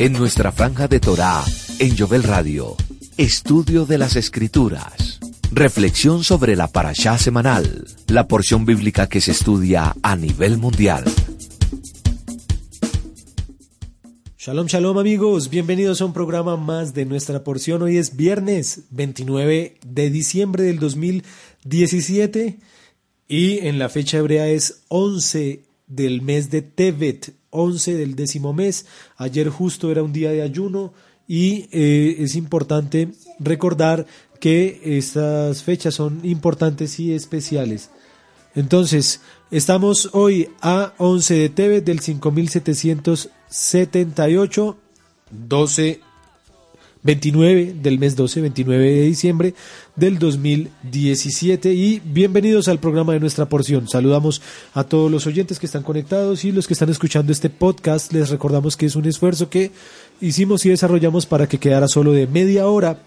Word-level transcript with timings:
En 0.00 0.12
nuestra 0.12 0.50
franja 0.50 0.88
de 0.88 0.98
Torá, 0.98 1.44
en 1.78 1.96
Jovel 1.96 2.24
Radio, 2.24 2.74
estudio 3.16 3.86
de 3.86 3.96
las 3.96 4.16
Escrituras, 4.16 5.20
reflexión 5.52 6.24
sobre 6.24 6.56
la 6.56 6.66
parashá 6.66 7.16
semanal, 7.16 7.86
la 8.08 8.26
porción 8.26 8.66
bíblica 8.66 9.06
que 9.08 9.20
se 9.20 9.30
estudia 9.30 9.94
a 10.02 10.16
nivel 10.16 10.58
mundial. 10.58 11.04
Shalom, 14.36 14.66
shalom 14.66 14.98
amigos, 14.98 15.48
bienvenidos 15.48 16.00
a 16.00 16.06
un 16.06 16.12
programa 16.12 16.56
más 16.56 16.92
de 16.92 17.04
nuestra 17.06 17.44
porción. 17.44 17.80
Hoy 17.82 17.96
es 17.96 18.16
viernes 18.16 18.86
29 18.90 19.78
de 19.86 20.10
diciembre 20.10 20.64
del 20.64 20.80
2017 20.80 22.58
y 23.28 23.58
en 23.58 23.78
la 23.78 23.88
fecha 23.88 24.18
hebrea 24.18 24.48
es 24.48 24.82
11 24.88 25.62
del 25.86 26.22
mes 26.22 26.50
de 26.50 26.62
Tevet, 26.62 27.34
11 27.50 27.94
del 27.94 28.16
décimo 28.16 28.52
mes. 28.52 28.86
Ayer 29.16 29.48
justo 29.48 29.90
era 29.90 30.02
un 30.02 30.12
día 30.12 30.30
de 30.30 30.42
ayuno 30.42 30.92
y 31.26 31.70
eh, 31.72 32.16
es 32.18 32.36
importante 32.36 33.08
recordar 33.38 34.04
que 34.40 34.82
estas 34.84 35.62
fechas 35.62 35.94
son 35.94 36.20
importantes 36.22 37.00
y 37.00 37.14
especiales. 37.14 37.88
Entonces, 38.54 39.22
estamos 39.50 40.10
hoy 40.12 40.50
a 40.60 40.92
11 40.98 41.34
de 41.34 41.48
Tevet 41.48 41.82
del 41.84 42.00
5778, 42.00 44.76
12 45.30 46.00
29 47.04 47.76
del 47.82 47.98
mes 47.98 48.16
12, 48.16 48.40
29 48.40 48.82
de 48.82 49.02
diciembre 49.02 49.54
del 49.94 50.18
2017 50.18 51.72
y 51.74 52.00
bienvenidos 52.02 52.66
al 52.66 52.80
programa 52.80 53.12
de 53.12 53.20
nuestra 53.20 53.46
porción. 53.46 53.86
Saludamos 53.88 54.40
a 54.72 54.84
todos 54.84 55.10
los 55.10 55.26
oyentes 55.26 55.58
que 55.58 55.66
están 55.66 55.82
conectados 55.82 56.46
y 56.46 56.52
los 56.52 56.66
que 56.66 56.72
están 56.72 56.88
escuchando 56.88 57.30
este 57.30 57.50
podcast. 57.50 58.10
Les 58.14 58.30
recordamos 58.30 58.78
que 58.78 58.86
es 58.86 58.96
un 58.96 59.04
esfuerzo 59.04 59.50
que 59.50 59.70
hicimos 60.22 60.64
y 60.64 60.70
desarrollamos 60.70 61.26
para 61.26 61.46
que 61.46 61.58
quedara 61.58 61.88
solo 61.88 62.12
de 62.12 62.26
media 62.26 62.66
hora 62.68 62.98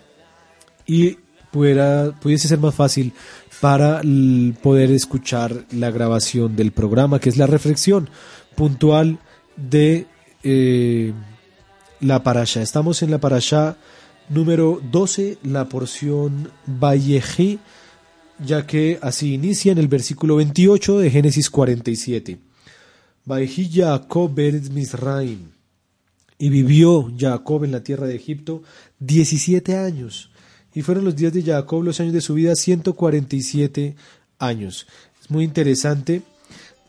y 0.86 1.18
pudiera, 1.52 2.12
pudiese 2.22 2.48
ser 2.48 2.60
más 2.60 2.76
fácil 2.76 3.14
para 3.60 4.02
poder 4.62 4.92
escuchar 4.92 5.66
la 5.72 5.90
grabación 5.90 6.56
del 6.56 6.72
programa, 6.72 7.20
que 7.20 7.30
es 7.30 7.38
la 7.38 7.48
reflexión 7.48 8.10
puntual 8.56 9.18
de... 9.56 10.06
Eh, 10.44 11.14
la 12.00 12.24
parasha. 12.24 12.62
Estamos 12.62 13.02
en 13.02 13.12
la 13.12 13.20
parasha 13.20 13.78
número 14.30 14.82
12, 14.92 15.40
la 15.44 15.70
porción 15.70 16.52
Vallejí, 16.66 17.60
ya 18.40 18.66
que 18.68 19.00
así 19.02 19.34
inicia 19.34 19.72
en 19.72 19.78
el 19.78 19.88
versículo 19.88 20.36
28 20.38 21.00
de 21.00 21.10
Génesis 21.10 21.50
47. 21.50 22.38
Vallejí 23.26 23.70
Jacob 23.74 24.34
Beretz 24.34 24.70
Misraim. 24.70 25.52
Y 26.40 26.50
vivió 26.50 27.12
Jacob 27.18 27.64
en 27.64 27.72
la 27.72 27.84
tierra 27.84 28.06
de 28.06 28.16
Egipto 28.16 28.62
17 29.00 29.76
años. 29.76 30.30
Y 30.76 30.84
fueron 30.84 31.04
los 31.04 31.16
días 31.16 31.34
de 31.34 31.42
Jacob, 31.42 31.84
los 31.84 32.00
años 32.00 32.14
de 32.14 32.22
su 32.22 32.36
vida, 32.36 32.56
147 32.56 33.96
años. 34.38 34.86
Es 35.20 35.32
muy 35.32 35.44
interesante 35.44 36.22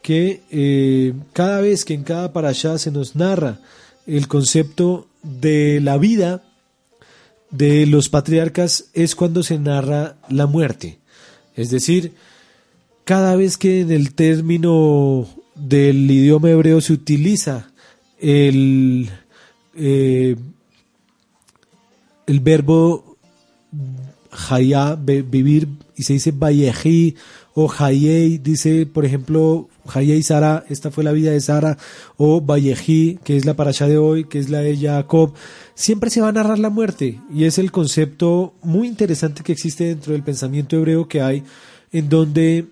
que 0.03 0.43
eh, 0.51 1.15
cada 1.33 1.63
vez 1.63 1.87
que 1.87 1.95
en 1.95 2.03
cada 2.05 2.33
parasha 2.33 2.77
se 2.77 2.91
nos 2.91 3.17
narra 3.17 3.61
el 4.09 4.27
concepto 4.27 5.07
de 5.23 5.81
la 5.83 5.99
vida 5.99 6.43
de 7.51 7.87
los 7.87 8.09
patriarcas 8.09 8.87
es 8.95 9.15
cuando 9.15 9.43
se 9.43 9.59
narra 9.59 10.17
la 10.29 10.47
muerte. 10.47 10.99
Es 11.55 11.71
decir, 11.71 12.15
cada 13.05 13.37
vez 13.37 13.59
que 13.59 13.81
en 13.81 13.91
el 13.91 14.15
término 14.15 15.29
del 15.55 16.11
idioma 16.11 16.51
hebreo 16.51 16.81
se 16.81 16.95
utiliza 16.95 17.71
el, 18.19 19.11
eh, 19.75 20.37
el 22.27 22.41
verbo 22.41 23.17
vivir, 24.97 25.69
y 25.99 26.05
se 26.05 26.15
dice 26.15 26.31
Vallejí 26.31 27.17
o 27.55 27.69
Hayei, 27.77 28.39
dice, 28.39 28.87
por 28.87 29.05
ejemplo, 29.05 29.69
Hayei 29.93 30.23
Sara, 30.23 30.65
esta 30.69 30.93
fue 30.93 31.03
la 31.03 31.11
vida 31.11 31.33
de 31.33 31.41
Sara, 31.41 31.77
o 32.17 32.41
Vallejí, 32.41 33.19
que 33.25 33.37
es 33.37 33.45
la 33.45 33.55
parasha 33.55 33.89
de 33.89 33.99
hoy, 33.99 34.25
que 34.25 34.39
es 34.39 34.49
la 34.49 34.61
de 34.61 34.77
Jacob, 34.77 35.35
siempre 35.75 36.09
se 36.09 36.21
va 36.21 36.29
a 36.29 36.33
narrar 36.33 36.61
la 36.61 36.71
muerte, 36.71 37.21
y 37.35 37.45
es 37.45 37.59
el 37.59 37.73
concepto 37.73 38.55
muy 38.63 38.87
interesante 38.87 39.43
que 39.43 39.53
existe 39.53 39.85
dentro 39.85 40.13
del 40.13 40.23
pensamiento 40.23 40.77
hebreo 40.77 41.09
que 41.09 41.21
hay, 41.21 41.43
en 41.91 42.09
donde 42.09 42.67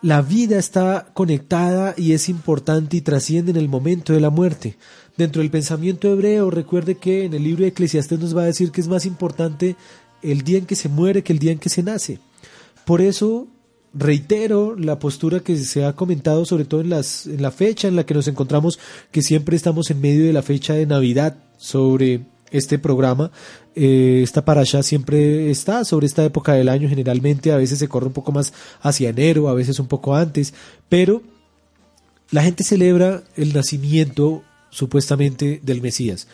la 0.00 0.22
vida 0.22 0.58
está 0.58 1.08
conectada 1.12 1.94
y 1.96 2.12
es 2.12 2.28
importante 2.30 2.96
y 2.96 3.02
trasciende 3.02 3.50
en 3.50 3.56
el 3.58 3.68
momento 3.68 4.12
de 4.12 4.20
la 4.20 4.30
muerte. 4.30 4.76
Dentro 5.16 5.42
del 5.42 5.50
pensamiento 5.50 6.12
hebreo, 6.12 6.50
recuerde 6.50 6.96
que 6.96 7.24
en 7.24 7.34
el 7.34 7.42
libro 7.42 7.62
de 7.62 7.68
Eclesiastes 7.68 8.18
nos 8.18 8.36
va 8.36 8.42
a 8.42 8.46
decir 8.46 8.70
que 8.70 8.80
es 8.80 8.88
más 8.88 9.06
importante 9.06 9.76
el 10.22 10.42
día 10.42 10.58
en 10.58 10.66
que 10.66 10.76
se 10.76 10.88
muere 10.88 11.22
que 11.22 11.32
el 11.32 11.38
día 11.38 11.52
en 11.52 11.58
que 11.58 11.68
se 11.68 11.82
nace. 11.82 12.18
Por 12.84 13.00
eso 13.00 13.48
reitero 13.94 14.76
la 14.76 14.98
postura 14.98 15.40
que 15.40 15.56
se 15.56 15.84
ha 15.84 15.94
comentado, 15.94 16.44
sobre 16.44 16.64
todo 16.64 16.80
en, 16.80 16.90
las, 16.90 17.26
la 17.26 17.50
fecha 17.50 17.88
en 17.88 17.96
la 17.96 18.04
que 18.04 18.14
nos 18.14 18.28
encontramos, 18.28 18.78
que 19.10 19.22
siempre 19.22 19.56
estamos 19.56 19.90
en 19.90 20.00
medio 20.00 20.26
de 20.26 20.32
la 20.32 20.42
fecha 20.42 20.74
de 20.74 20.86
Navidad 20.86 21.36
sobre 21.56 22.26
este 22.50 22.78
programa. 22.78 23.30
Eh, 23.74 24.20
esta 24.22 24.44
parasha 24.44 24.82
siempre 24.82 25.50
está 25.50 25.84
sobre 25.84 26.06
esta 26.06 26.24
época 26.24 26.52
del 26.52 26.68
año, 26.68 26.88
generalmente 26.88 27.52
a 27.52 27.56
veces 27.56 27.78
se 27.78 27.88
corre 27.88 28.06
un 28.06 28.12
poco 28.12 28.32
más 28.32 28.52
hacia 28.82 29.10
enero, 29.10 29.48
a 29.48 29.54
veces 29.54 29.78
un 29.78 29.86
poco 29.86 30.14
antes, 30.14 30.54
pero 30.88 31.22
la 32.30 32.42
gente 32.42 32.64
celebra 32.64 33.22
el 33.36 33.52
nacimiento 33.52 34.42
supuestamente 34.70 35.60
del 35.62 35.80
Mesías. 35.80 36.26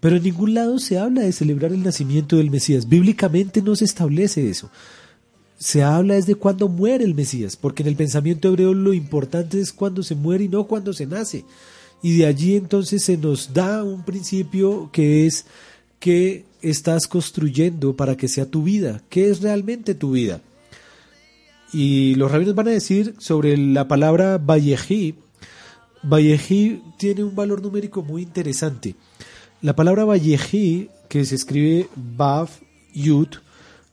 Pero 0.00 0.16
en 0.16 0.24
ningún 0.24 0.52
lado 0.52 0.78
se 0.78 0.98
habla 0.98 1.22
de 1.22 1.32
celebrar 1.32 1.72
el 1.72 1.82
nacimiento 1.82 2.36
del 2.36 2.50
Mesías. 2.50 2.88
Bíblicamente 2.88 3.62
no 3.62 3.74
se 3.74 3.86
establece 3.86 4.50
eso 4.50 4.70
se 5.58 5.82
habla 5.82 6.16
es 6.16 6.26
de 6.26 6.34
cuando 6.34 6.68
muere 6.68 7.04
el 7.04 7.14
Mesías, 7.14 7.56
porque 7.56 7.82
en 7.82 7.88
el 7.88 7.96
pensamiento 7.96 8.48
hebreo 8.48 8.74
lo 8.74 8.92
importante 8.92 9.60
es 9.60 9.72
cuando 9.72 10.02
se 10.02 10.14
muere 10.14 10.44
y 10.44 10.48
no 10.48 10.66
cuando 10.66 10.92
se 10.92 11.06
nace. 11.06 11.44
Y 12.02 12.18
de 12.18 12.26
allí 12.26 12.56
entonces 12.56 13.02
se 13.02 13.16
nos 13.16 13.54
da 13.54 13.82
un 13.82 14.04
principio 14.04 14.90
que 14.92 15.26
es 15.26 15.46
que 15.98 16.44
estás 16.60 17.08
construyendo 17.08 17.96
para 17.96 18.16
que 18.16 18.28
sea 18.28 18.46
tu 18.46 18.62
vida, 18.62 19.02
qué 19.08 19.30
es 19.30 19.40
realmente 19.40 19.94
tu 19.94 20.12
vida. 20.12 20.40
Y 21.72 22.14
los 22.16 22.30
rabinos 22.30 22.54
van 22.54 22.68
a 22.68 22.72
decir 22.72 23.14
sobre 23.18 23.56
la 23.56 23.88
palabra 23.88 24.38
Vallejí, 24.38 25.14
Vallejí 26.02 26.82
tiene 26.98 27.24
un 27.24 27.34
valor 27.34 27.62
numérico 27.62 28.02
muy 28.02 28.22
interesante. 28.22 28.94
La 29.62 29.74
palabra 29.74 30.04
Vallejí, 30.04 30.90
que 31.08 31.24
se 31.24 31.34
escribe 31.34 31.88
Bav 31.96 32.50
Yud, 32.92 33.28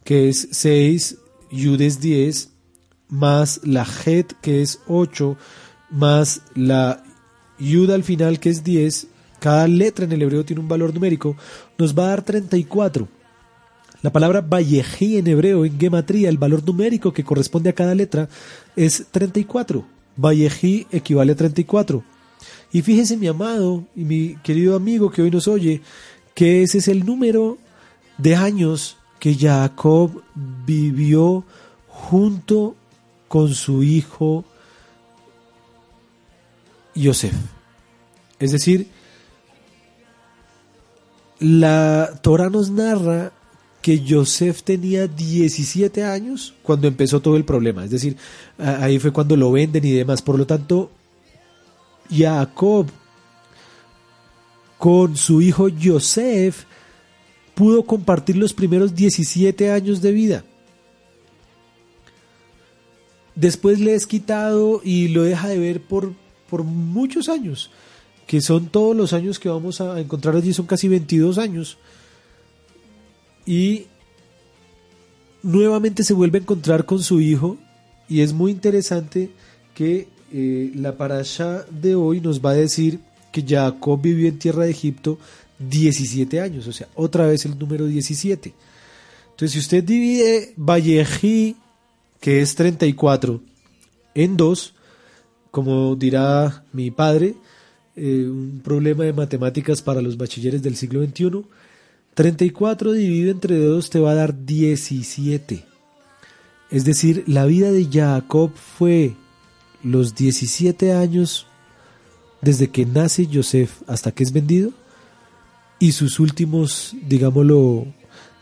que 0.03 0.29
es 0.29 0.49
6, 0.51 1.17
Yud 1.51 1.81
es 1.81 1.99
10, 1.99 2.49
más 3.09 3.59
la 3.63 3.85
Het 4.05 4.33
que 4.41 4.61
es 4.61 4.79
8, 4.87 5.37
más 5.89 6.41
la 6.55 7.03
Yud 7.59 7.91
al 7.91 8.03
final 8.03 8.39
que 8.39 8.49
es 8.49 8.63
10, 8.63 9.07
cada 9.39 9.67
letra 9.67 10.05
en 10.05 10.11
el 10.11 10.21
hebreo 10.21 10.45
tiene 10.45 10.61
un 10.61 10.67
valor 10.67 10.93
numérico, 10.93 11.35
nos 11.77 11.97
va 11.97 12.05
a 12.05 12.09
dar 12.09 12.21
34. 12.23 13.07
La 14.01 14.11
palabra 14.11 14.41
Vallejí 14.41 15.17
en 15.17 15.27
hebreo, 15.27 15.65
en 15.65 15.79
gematría, 15.79 16.29
el 16.29 16.37
valor 16.37 16.65
numérico 16.65 17.13
que 17.13 17.23
corresponde 17.23 17.69
a 17.69 17.73
cada 17.73 17.93
letra 17.93 18.29
es 18.75 19.05
34. 19.11 19.85
Vallejí 20.15 20.87
equivale 20.91 21.33
a 21.33 21.35
34. 21.35 22.03
Y 22.71 22.81
fíjese 22.81 23.17
mi 23.17 23.27
amado 23.27 23.83
y 23.95 24.03
mi 24.03 24.35
querido 24.43 24.75
amigo 24.75 25.11
que 25.11 25.21
hoy 25.21 25.29
nos 25.29 25.47
oye, 25.47 25.81
que 26.33 26.63
ese 26.63 26.79
es 26.79 26.87
el 26.87 27.05
número 27.05 27.57
de 28.17 28.35
años 28.35 28.97
que 29.21 29.35
Jacob 29.35 30.23
vivió 30.65 31.43
junto 31.87 32.75
con 33.27 33.53
su 33.53 33.83
hijo 33.83 34.43
Yosef. 36.95 37.35
Es 38.39 38.51
decir, 38.51 38.87
la 41.39 42.19
Torah 42.23 42.49
nos 42.49 42.71
narra 42.71 43.31
que 43.83 43.99
Yosef 43.99 44.63
tenía 44.63 45.05
17 45.05 46.03
años 46.03 46.55
cuando 46.63 46.87
empezó 46.87 47.19
todo 47.19 47.37
el 47.37 47.45
problema. 47.45 47.85
Es 47.85 47.91
decir, 47.91 48.17
ahí 48.57 48.97
fue 48.97 49.13
cuando 49.13 49.37
lo 49.37 49.51
venden 49.51 49.85
y 49.85 49.91
demás. 49.91 50.23
Por 50.23 50.39
lo 50.39 50.47
tanto, 50.47 50.89
Jacob 52.09 52.87
con 54.79 55.15
su 55.15 55.43
hijo 55.43 55.67
Yosef 55.67 56.65
pudo 57.61 57.83
compartir 57.83 58.37
los 58.37 58.53
primeros 58.53 58.95
17 58.95 59.69
años 59.69 60.01
de 60.01 60.11
vida. 60.11 60.43
Después 63.35 63.79
le 63.79 63.93
es 63.93 64.07
quitado 64.07 64.81
y 64.83 65.09
lo 65.09 65.21
deja 65.21 65.47
de 65.47 65.59
ver 65.59 65.79
por, 65.79 66.11
por 66.49 66.63
muchos 66.63 67.29
años, 67.29 67.69
que 68.25 68.41
son 68.41 68.65
todos 68.65 68.95
los 68.95 69.13
años 69.13 69.37
que 69.37 69.47
vamos 69.47 69.79
a 69.79 69.99
encontrar 69.99 70.35
allí, 70.35 70.53
son 70.53 70.65
casi 70.65 70.87
22 70.87 71.37
años. 71.37 71.77
Y 73.45 73.85
nuevamente 75.43 76.03
se 76.03 76.15
vuelve 76.15 76.39
a 76.39 76.41
encontrar 76.41 76.87
con 76.87 77.03
su 77.03 77.21
hijo 77.21 77.59
y 78.09 78.21
es 78.21 78.33
muy 78.33 78.53
interesante 78.53 79.29
que 79.75 80.07
eh, 80.33 80.71
la 80.73 80.97
parasha 80.97 81.63
de 81.69 81.93
hoy 81.93 82.21
nos 82.21 82.43
va 82.43 82.49
a 82.49 82.55
decir 82.55 83.01
que 83.31 83.45
Jacob 83.47 84.01
vivió 84.01 84.29
en 84.29 84.39
tierra 84.39 84.63
de 84.63 84.71
Egipto 84.71 85.19
17 85.69 86.41
años, 86.41 86.67
o 86.67 86.73
sea, 86.73 86.87
otra 86.95 87.27
vez 87.27 87.45
el 87.45 87.57
número 87.57 87.85
17. 87.85 88.53
Entonces, 89.31 89.51
si 89.53 89.59
usted 89.59 89.83
divide 89.83 90.53
Vallejí, 90.57 91.55
que 92.19 92.41
es 92.41 92.55
34, 92.55 93.41
en 94.13 94.37
2, 94.37 94.73
como 95.49 95.95
dirá 95.95 96.63
mi 96.73 96.91
padre, 96.91 97.35
eh, 97.95 98.25
un 98.29 98.61
problema 98.63 99.03
de 99.03 99.13
matemáticas 99.13 99.81
para 99.81 100.01
los 100.01 100.17
bachilleres 100.17 100.61
del 100.61 100.75
siglo 100.75 101.03
XXI, 101.03 101.43
34 102.13 102.91
dividido 102.93 103.31
entre 103.31 103.57
2 103.57 103.89
te 103.89 103.99
va 103.99 104.11
a 104.11 104.15
dar 104.15 104.45
17. 104.45 105.65
Es 106.69 106.85
decir, 106.85 107.23
la 107.27 107.45
vida 107.45 107.71
de 107.71 107.87
Jacob 107.91 108.51
fue 108.55 109.15
los 109.83 110.15
17 110.15 110.93
años 110.93 111.47
desde 112.41 112.69
que 112.69 112.85
nace 112.85 113.27
Joseph 113.31 113.81
hasta 113.87 114.11
que 114.11 114.23
es 114.23 114.31
vendido 114.31 114.71
y 115.81 115.93
sus 115.93 116.19
últimos, 116.19 116.95
digámoslo, 117.07 117.87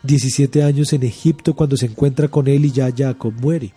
17 0.02 0.62
años 0.62 0.92
en 0.92 1.04
Egipto 1.04 1.54
cuando 1.54 1.74
se 1.74 1.86
encuentra 1.86 2.28
con 2.28 2.46
él 2.48 2.66
y 2.66 2.70
ya 2.70 2.92
Jacob 2.94 3.32
muere. 3.40 3.72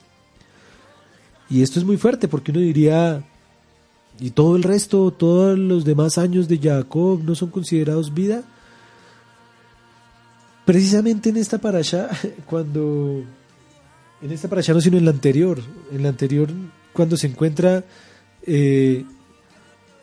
Y 1.50 1.62
esto 1.62 1.80
es 1.80 1.86
muy 1.86 1.96
fuerte 1.96 2.28
porque 2.28 2.52
uno 2.52 2.60
diría, 2.60 3.24
y 4.20 4.32
todo 4.32 4.58
el 4.58 4.64
resto, 4.64 5.12
todos 5.12 5.58
los 5.58 5.86
demás 5.86 6.18
años 6.18 6.50
de 6.50 6.60
Jacob 6.60 7.22
no 7.24 7.36
son 7.36 7.52
considerados 7.52 8.14
vida. 8.14 8.44
Precisamente 10.66 11.30
en 11.30 11.38
esta 11.38 11.58
parasha, 11.58 12.10
cuando, 12.46 13.24
en 14.22 14.32
esta 14.32 14.50
parasha 14.50 14.74
no 14.74 14.82
sino 14.82 14.98
en 14.98 15.06
la 15.06 15.12
anterior, 15.12 15.62
en 15.90 16.04
la 16.04 16.10
anterior 16.10 16.50
cuando 16.92 17.16
se 17.16 17.28
encuentra 17.28 17.86
eh, 18.46 19.06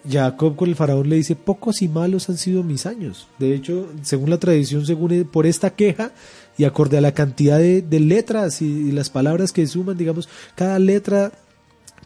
Jacob 0.08 0.56
con 0.56 0.69
el 0.69 0.76
faraón 0.76 1.08
le 1.08 1.17
dice, 1.17 1.37
pocos 1.37 1.82
y 1.82 1.88
malos 1.88 2.29
han 2.29 2.38
sido 2.38 2.62
mis 2.62 2.87
años. 2.87 3.29
De 3.38 3.55
hecho, 3.55 3.88
según 4.02 4.31
la 4.31 4.38
tradición, 4.38 4.87
según 4.87 5.25
por 5.25 5.47
esta 5.47 5.70
queja 5.70 6.12
y 6.56 6.64
acorde 6.64 6.99
a 6.99 7.00
la 7.00 7.12
cantidad 7.12 7.58
de, 7.58 8.00
letras 8.00 8.62
y, 8.62 8.93
las 8.93 9.11
palabras 9.11 9.52
que 9.52 9.67
suman, 9.67 9.97
digamos, 9.97 10.29
cada 10.55 10.79
letra 10.79 11.32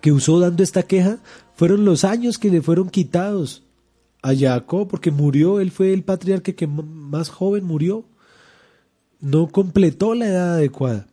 que 0.00 0.12
usó 0.12 0.41
dando 0.41 0.62
esta 0.62 0.82
queja, 0.82 1.19
fueron 1.55 1.85
los 1.85 2.05
años 2.05 2.38
que 2.38 2.50
le 2.50 2.62
fueron 2.62 2.91
quitados 2.91 3.62
a 4.23 4.35
Jacob, 4.35 4.88
porque 4.88 5.11
murió, 5.11 5.61
él 5.61 5.70
fue 5.70 5.93
el 5.93 6.02
patriarca 6.02 6.52
que 6.52 6.67
más 6.67 7.29
joven 7.29 7.64
murió. 7.64 8.05
No 9.20 9.49
completó 9.49 10.14
la 10.14 10.26
edad 10.26 10.55
adecuada. 10.55 11.06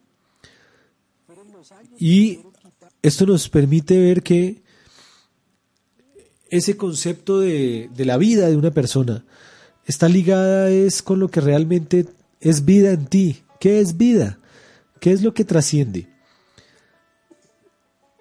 Y 1.97 2.39
esto 3.01 3.25
nos 3.25 3.47
permite 3.49 3.99
ver 3.99 4.23
que 4.23 4.61
ese 6.51 6.77
concepto 6.77 7.39
de, 7.39 7.89
la 7.97 8.17
vida 8.17 8.47
de 8.47 8.57
una 8.57 8.71
persona 8.71 9.23
está 9.85 10.07
ligada 10.07 10.69
es 10.69 11.01
con 11.01 11.19
lo 11.19 11.29
que 11.29 11.41
realmente 11.41 12.05
es 12.39 12.65
vida 12.65 12.91
en 12.91 13.05
ti. 13.07 13.43
¿Qué 13.59 13.79
es 13.79 13.97
vida? 13.97 14.37
¿Qué 14.99 15.11
es 15.11 15.23
lo 15.23 15.33
que 15.33 15.45
trasciende? 15.45 16.07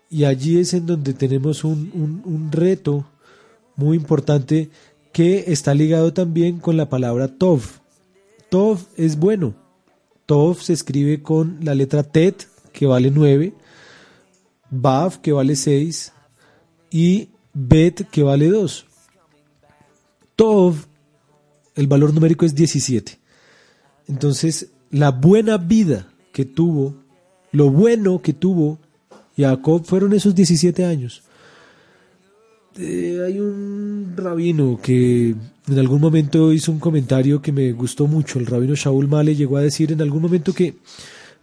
Y 0.08 0.24
allí 0.24 0.58
es 0.58 0.72
en 0.74 0.86
donde 0.86 1.12
tenemos 1.12 1.64
un, 1.64 2.22
un 2.24 2.52
reto 2.52 3.06
muy 3.76 3.96
importante 3.96 4.70
que 5.12 5.44
está 5.48 5.74
ligado 5.74 6.12
también 6.12 6.60
con 6.60 6.76
la 6.76 6.88
palabra 6.88 7.28
Tov. 7.28 7.62
Tov 8.48 8.78
es 8.96 9.18
bueno. 9.18 9.54
Tov 10.26 10.60
se 10.60 10.72
escribe 10.72 11.22
con 11.22 11.58
la 11.62 11.74
letra 11.74 12.04
Tet, 12.04 12.46
que 12.72 12.86
vale 12.86 13.10
9, 13.10 13.52
Bav, 14.70 15.20
que 15.20 15.32
vale 15.32 15.56
6, 15.56 16.12
y 16.92 17.30
Bet, 17.52 18.08
que 18.10 18.22
vale 18.22 18.48
2. 18.48 18.86
Tov, 20.36 20.76
el 21.74 21.86
valor 21.86 22.14
numérico 22.14 22.46
es 22.46 22.54
17. 22.54 23.18
Entonces, 24.08 24.68
la 24.90 25.10
buena 25.10 25.58
vida 25.58 26.12
que 26.32 26.44
tuvo, 26.44 26.94
lo 27.52 27.70
bueno 27.70 28.22
que 28.22 28.32
tuvo 28.32 28.78
Jacob 29.36 29.84
fueron 29.84 30.12
esos 30.12 30.34
17 30.34 30.84
años. 30.84 31.22
Eh, 32.78 33.20
hay 33.26 33.40
un 33.40 34.14
rabino 34.16 34.78
que 34.80 35.34
en 35.68 35.78
algún 35.78 36.00
momento 36.00 36.52
hizo 36.52 36.70
un 36.70 36.78
comentario 36.78 37.42
que 37.42 37.52
me 37.52 37.72
gustó 37.72 38.06
mucho. 38.06 38.38
El 38.38 38.46
rabino 38.46 38.74
Shaul 38.74 39.08
Male 39.08 39.34
llegó 39.34 39.56
a 39.56 39.62
decir 39.62 39.92
en 39.92 40.00
algún 40.00 40.22
momento 40.22 40.52
que 40.52 40.76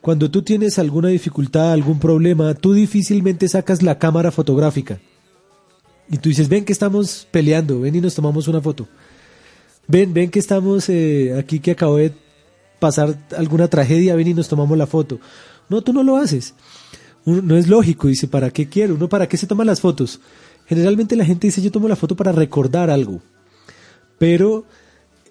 cuando 0.02 0.32
tú 0.32 0.42
tienes 0.42 0.80
alguna 0.80 1.10
dificultad, 1.10 1.74
algún 1.74 2.00
problema, 2.00 2.54
tú 2.54 2.74
difícilmente 2.74 3.48
sacas 3.50 3.82
la 3.82 4.00
cámara 4.00 4.32
fotográfica 4.32 5.00
y 6.10 6.18
tú 6.18 6.30
dices, 6.30 6.48
ven 6.50 6.66
que 6.66 6.74
estamos 6.74 7.28
peleando, 7.32 7.82
ven 7.82 7.96
y 7.96 8.02
nos 8.02 8.16
tomamos 8.16 8.48
una 8.48 8.62
foto. 8.62 8.88
Ven, 9.88 10.14
ven 10.14 10.30
que 10.30 10.40
estamos 10.40 10.90
eh, 10.90 11.36
aquí 11.38 11.60
que 11.60 11.72
acabo 11.72 11.98
de 11.98 12.14
pasar 12.80 13.18
alguna 13.38 13.68
tragedia, 13.68 14.16
ven 14.16 14.28
y 14.28 14.34
nos 14.34 14.48
tomamos 14.48 14.78
la 14.78 14.88
foto. 14.88 15.20
No, 15.70 15.82
tú 15.82 15.94
no 15.94 16.04
lo 16.04 16.18
haces. 16.18 16.54
no 17.26 17.58
es 17.58 17.68
lógico, 17.68 18.08
dice, 18.08 18.28
¿para 18.28 18.52
qué 18.52 18.70
quiero? 18.70 18.96
¿Uno 18.96 19.10
para 19.10 19.28
qué 19.28 19.38
se 19.38 19.48
toman 19.48 19.68
las 19.68 19.82
fotos? 19.82 20.20
Generalmente 20.68 21.16
la 21.16 21.26
gente 21.26 21.48
dice, 21.48 21.62
yo 21.62 21.72
tomo 21.72 21.88
la 21.88 21.96
foto 21.96 22.16
para 22.16 22.32
recordar 22.32 22.90
algo. 22.90 23.22
Pero 24.18 24.66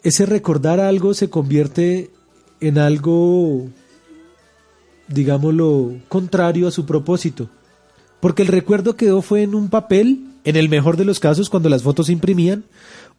ese 0.02 0.24
recordar 0.24 0.80
algo 0.80 1.14
se 1.14 1.28
convierte 1.28 2.10
en 2.60 2.78
algo, 2.78 3.68
digámoslo, 5.08 5.96
contrario 6.08 6.68
a 6.68 6.70
su 6.70 6.86
propósito. 6.86 7.50
Porque 8.20 8.42
el 8.42 8.48
recuerdo 8.48 8.96
quedó 8.96 9.20
fue 9.20 9.42
en 9.42 9.54
un 9.54 9.68
papel 9.68 10.35
en 10.46 10.54
el 10.56 10.68
mejor 10.68 10.96
de 10.96 11.04
los 11.04 11.20
casos 11.20 11.50
cuando 11.50 11.68
las 11.68 11.82
fotos 11.82 12.06
se 12.06 12.12
imprimían, 12.12 12.64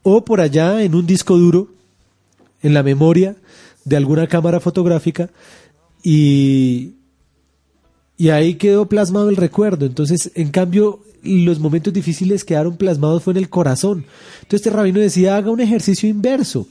o 0.02 0.24
por 0.24 0.40
allá 0.40 0.82
en 0.82 0.96
un 0.96 1.06
disco 1.06 1.38
duro, 1.38 1.68
en 2.64 2.74
la 2.74 2.84
memoria 2.84 3.36
de 3.84 3.98
alguna 3.98 4.28
cámara 4.28 4.62
fotográfica, 4.62 5.30
y, 6.02 6.94
y 8.16 8.30
ahí 8.30 8.56
quedó 8.56 8.88
plasmado 8.88 9.30
el 9.30 9.36
recuerdo. 9.36 9.86
Entonces, 9.86 10.32
en 10.36 10.52
cambio, 10.52 11.02
los 11.22 11.60
momentos 11.60 11.94
difíciles 11.94 12.46
quedaron 12.46 12.78
plasmados 12.78 13.24
fue 13.24 13.34
en 13.34 13.38
el 13.38 13.50
corazón. 13.50 14.06
Entonces, 14.44 14.66
este 14.66 14.70
rabino 14.70 15.02
decía, 15.02 15.36
haga 15.36 15.52
un 15.52 15.60
ejercicio 15.60 16.08
inverso. 16.08 16.66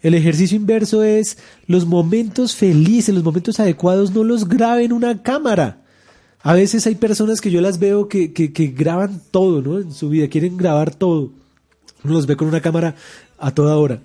El 0.00 0.14
ejercicio 0.14 0.56
inverso 0.56 1.02
es 1.02 1.36
los 1.66 1.84
momentos 1.84 2.56
felices, 2.56 3.14
los 3.14 3.24
momentos 3.24 3.60
adecuados, 3.60 4.10
no 4.12 4.24
los 4.24 4.48
grabe 4.48 4.84
en 4.84 4.92
una 4.92 5.22
cámara. 5.22 5.81
A 6.42 6.54
veces 6.54 6.86
hay 6.86 6.96
personas 6.96 7.40
que 7.40 7.50
yo 7.50 7.60
las 7.60 7.78
veo 7.78 8.08
que, 8.08 8.32
que, 8.32 8.52
que 8.52 8.66
graban 8.68 9.22
todo, 9.30 9.62
¿no? 9.62 9.78
En 9.78 9.92
su 9.92 10.08
vida, 10.08 10.28
quieren 10.28 10.56
grabar 10.56 10.94
todo. 10.94 11.30
Uno 12.04 12.14
los 12.14 12.26
ve 12.26 12.36
con 12.36 12.48
una 12.48 12.60
cámara 12.60 12.96
a 13.38 13.54
toda 13.54 13.76
hora. 13.76 14.00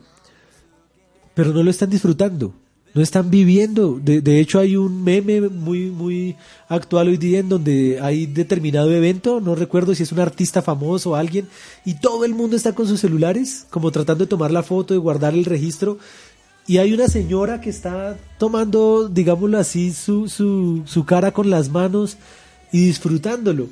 Pero 1.33 1.53
no 1.53 1.63
lo 1.63 1.69
están 1.69 1.89
disfrutando, 1.89 2.53
no 2.93 3.01
están 3.01 3.29
viviendo. 3.29 3.99
De, 4.01 4.39
hecho, 4.39 4.59
hay 4.59 4.75
un 4.75 5.03
meme 5.03 5.41
muy, 5.41 5.91
muy 5.91 6.35
actual 6.67 7.09
hoy 7.09 7.17
día 7.17 7.39
en 7.39 7.49
donde 7.49 7.99
hay 8.01 8.25
determinado 8.25 8.91
evento, 8.91 9.39
no 9.39 9.53
recuerdo 9.55 9.93
si 9.93 10.03
es 10.03 10.11
un 10.11 10.19
artista 10.19 10.61
famoso 10.61 11.11
o 11.11 11.15
alguien, 11.15 11.47
y 11.85 11.99
todo 11.99 12.25
el 12.25 12.33
mundo 12.33 12.55
está 12.55 12.73
con 12.73 12.87
sus 12.87 12.99
celulares, 12.99 13.67
como 13.69 13.91
tratando 13.91 14.25
de 14.25 14.29
tomar 14.29 14.51
la 14.51 14.63
foto, 14.63 14.93
de 14.93 14.99
guardar 14.99 15.35
el 15.35 15.45
registro, 15.45 15.99
y 16.67 16.79
hay 16.79 16.93
una 16.93 17.07
señora 17.07 17.61
que 17.61 17.69
está 17.69 18.17
tomando, 18.37 19.07
digámoslo 19.07 19.57
así, 19.57 19.93
su, 19.93 20.27
su, 20.27 20.83
su 20.85 21.05
cara 21.05 21.31
con 21.31 21.49
las 21.49 21.69
manos 21.69 22.17
y 22.73 22.87
disfrutándolo. 22.87 23.69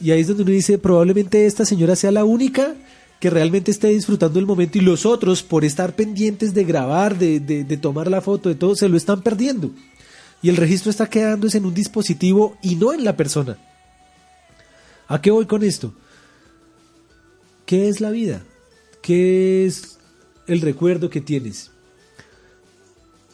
Y 0.00 0.10
ahí 0.10 0.20
es 0.20 0.26
donde 0.26 0.42
uno 0.42 0.50
dice, 0.50 0.76
probablemente 0.76 1.46
esta 1.46 1.64
señora 1.64 1.94
sea 1.94 2.10
la 2.10 2.24
única 2.24 2.74
que 3.20 3.30
realmente 3.30 3.70
esté 3.70 3.88
disfrutando 3.88 4.40
el 4.40 4.46
momento 4.46 4.78
y 4.78 4.80
los 4.80 5.06
otros, 5.06 5.44
por 5.44 5.64
estar 5.64 5.94
pendientes 5.94 6.52
de 6.52 6.64
grabar, 6.64 7.16
de, 7.16 7.38
de, 7.38 7.76
tomar 7.76 8.10
la 8.10 8.22
foto, 8.22 8.48
de 8.48 8.54
todo, 8.56 8.74
se 8.74 8.88
lo 8.88 8.96
están 8.96 9.22
perdiendo. 9.22 9.70
Y 10.42 10.48
el 10.48 10.56
registro 10.56 10.90
está 10.90 11.08
quedándose 11.08 11.58
en 11.58 11.66
un 11.66 11.74
dispositivo 11.74 12.56
y 12.62 12.74
no 12.76 12.92
en 12.92 13.04
la 13.04 13.16
persona. 13.16 13.58
¿A 15.06 15.20
qué 15.20 15.30
voy 15.30 15.46
con 15.46 15.62
esto? 15.62 15.92
¿Qué 17.66 17.88
es 17.88 18.00
la 18.00 18.10
vida? 18.10 18.42
¿Qué 19.02 19.66
es 19.66 19.98
el 20.46 20.62
recuerdo 20.62 21.10
que 21.10 21.20
tienes? 21.20 21.70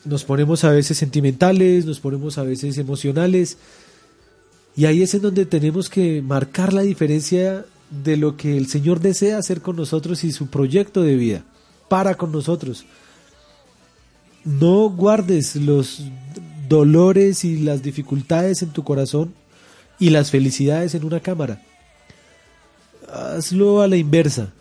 Nos 0.07 0.25
ponemos 0.25 0.65
a 0.65 0.71
veces 0.71 0.97
sentimentales, 0.97 1.85
nos 1.85 2.01
ponemos 2.01 2.39
a 2.39 2.43
veces 2.43 2.79
emocionales, 2.79 3.59
y 4.77 4.85
ahí 4.85 5.03
es 5.03 5.15
en 5.15 5.23
donde 5.23 5.47
tenemos 5.47 5.89
que 5.89 6.23
marcar 6.23 6.73
la 6.73 6.83
diferencia 6.83 7.65
de 8.05 8.17
lo 8.17 8.37
que 8.37 8.57
el 8.57 8.67
Señor 8.67 9.01
desea 9.01 9.39
hacer 9.39 9.63
con 9.63 9.77
nosotros 9.77 10.23
y 10.25 10.33
su 10.33 10.49
proyecto 10.49 11.03
de 11.03 11.17
vida 11.17 11.45
para 11.89 12.15
con 12.15 12.33
nosotros. 12.33 12.85
No 14.45 14.91
guardes 14.91 15.57
los 15.57 16.03
dolores 16.69 17.45
y 17.45 17.59
las 17.59 17.83
dificultades 17.83 18.63
en 18.63 18.71
tu 18.71 18.85
corazón 18.85 19.35
y 19.99 20.11
las 20.11 20.31
felicidades 20.31 20.95
en 20.95 21.05
una 21.05 21.21
cámara. 21.21 21.63
Hazlo 23.11 23.83
a 23.83 23.89
la 23.89 23.97
inversa. 23.97 24.53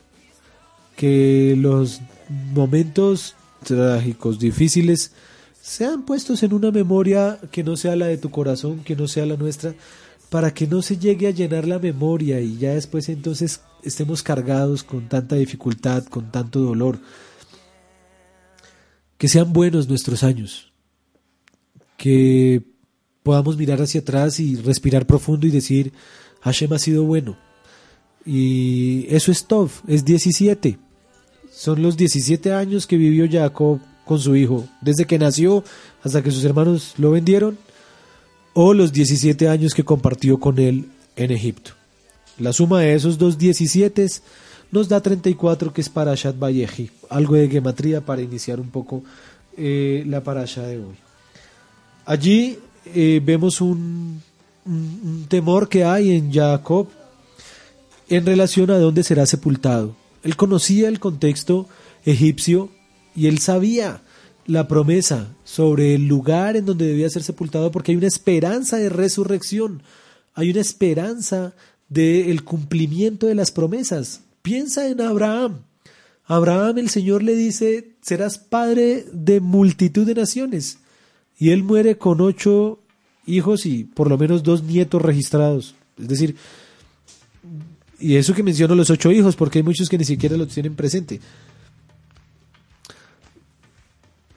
Que 0.96 1.56
los 1.58 2.00
momentos 2.54 3.36
trágicos, 3.64 4.40
difíciles, 4.40 5.12
sean 5.66 6.06
puestos 6.06 6.44
en 6.44 6.54
una 6.54 6.70
memoria 6.70 7.40
que 7.52 7.64
no 7.64 7.76
sea 7.76 7.96
la 7.96 8.06
de 8.06 8.20
tu 8.20 8.30
corazón, 8.30 8.84
que 8.84 8.96
no 8.96 9.08
sea 9.08 9.26
la 9.26 9.36
nuestra, 9.36 9.74
para 10.30 10.54
que 10.54 10.68
no 10.68 10.84
se 10.84 10.98
llegue 10.98 11.26
a 11.28 11.32
llenar 11.32 11.68
la 11.68 11.80
memoria 11.80 12.40
y 12.40 12.60
ya 12.60 12.76
después 12.76 13.10
entonces 13.10 13.62
estemos 13.82 14.22
cargados 14.22 14.84
con 14.84 15.10
tanta 15.10 15.36
dificultad, 15.36 16.06
con 16.06 16.32
tanto 16.32 16.60
dolor. 16.60 17.00
que 19.18 19.28
sean 19.28 19.54
buenos 19.54 19.90
nuestros 19.90 20.24
años, 20.24 20.72
que 21.98 22.62
podamos 23.24 23.58
mirar 23.58 23.82
hacia 23.82 24.02
atrás 24.02 24.40
y 24.40 24.58
respirar 24.58 25.08
profundo 25.08 25.48
y 25.48 25.52
decir, 25.52 25.94
Hashem 26.42 26.74
ha 26.74 26.80
sido 26.80 27.06
bueno. 27.06 27.40
Y 28.24 29.08
eso 29.10 29.32
es 29.32 29.48
Tov, 29.48 29.72
es 29.88 30.06
17. 30.06 30.78
Son 31.52 31.82
los 31.82 31.98
17 31.98 32.54
años 32.54 32.86
que 32.86 32.98
vivió 32.98 33.28
Jacob 33.28 33.80
con 34.06 34.20
su 34.20 34.36
hijo, 34.36 34.68
desde 34.82 35.06
que 35.06 35.20
nació 35.20 35.64
hasta 36.04 36.22
que 36.22 36.32
sus 36.32 36.44
hermanos 36.46 36.94
lo 36.98 37.12
vendieron, 37.12 37.58
o 38.54 38.74
los 38.74 38.94
17 38.94 39.50
años 39.50 39.74
que 39.74 39.84
compartió 39.84 40.40
con 40.40 40.60
él 40.60 40.86
en 41.16 41.32
Egipto. 41.32 41.72
La 42.40 42.54
suma 42.54 42.82
de 42.82 42.94
esos 42.94 43.18
dos 43.18 43.38
17 43.38 44.08
nos 44.72 44.88
da 44.88 45.02
34, 45.02 45.74
que 45.74 45.82
es 45.82 45.90
Parashat 45.90 46.38
Vayeji, 46.38 46.90
algo 47.10 47.36
de 47.36 47.50
gematría 47.50 48.02
para 48.02 48.22
iniciar 48.22 48.60
un 48.60 48.70
poco 48.70 49.04
eh, 49.58 50.04
la 50.08 50.22
parasha 50.22 50.64
de 50.64 50.78
hoy. 50.78 50.96
Allí 52.06 52.60
eh, 52.94 53.22
vemos 53.24 53.62
un, 53.62 54.22
un, 54.66 55.26
temor 55.28 55.70
que 55.70 55.84
hay 55.84 56.12
en 56.12 56.32
Jacob 56.32 56.88
en 58.10 58.26
relación 58.26 58.70
a 58.70 58.78
dónde 58.78 59.04
será 59.04 59.26
sepultado. 59.26 59.96
Él 60.24 60.36
conocía 60.36 60.88
el 60.88 61.00
contexto 61.00 61.68
egipcio 62.04 62.70
y 63.16 63.28
él 63.28 63.40
sabía 63.40 64.02
la 64.46 64.68
promesa 64.68 65.30
sobre 65.44 65.96
el 65.96 66.08
lugar 66.08 66.56
en 66.56 66.66
donde 66.66 66.86
debía 66.86 67.10
ser 67.10 67.24
sepultado 67.24 67.72
porque 67.72 67.92
hay 67.92 67.98
una 67.98 68.08
esperanza 68.08 68.78
de 68.78 68.90
resurrección, 68.90 69.82
hay 70.34 70.52
una 70.52 70.62
esperanza 70.62 71.54
del 71.90 72.44
cumplimiento 72.44 73.28
de 73.28 73.36
las 73.36 73.52
promesas. 73.52 74.22
Piensa 74.42 74.88
en 74.88 75.02
Abraham. 75.02 75.62
Abraham 76.26 76.80
el 76.80 76.90
Señor 76.90 77.24
le 77.24 77.36
dice, 77.36 77.94
serás 78.02 78.38
padre 78.38 79.06
de 79.12 79.40
multitud 79.40 80.06
de 80.06 80.16
naciones. 80.16 80.80
Y 81.38 81.50
él 81.52 81.64
muere 81.64 81.98
con 81.98 82.22
ocho 82.22 82.80
hijos 83.26 83.66
y 83.66 83.84
por 83.84 84.10
lo 84.10 84.18
menos 84.18 84.44
dos 84.44 84.64
nietos 84.64 85.02
registrados. 85.02 85.76
Es 85.98 86.08
decir, 86.08 86.36
y 88.00 88.16
eso 88.16 88.34
que 88.34 88.44
menciono 88.44 88.76
los 88.76 88.90
ocho 88.90 89.12
hijos, 89.12 89.36
porque 89.36 89.60
hay 89.60 89.64
muchos 89.64 89.90
que 89.90 89.98
ni 89.98 90.06
siquiera 90.06 90.38
los 90.38 90.50
tienen 90.50 90.76
presente. 90.76 91.20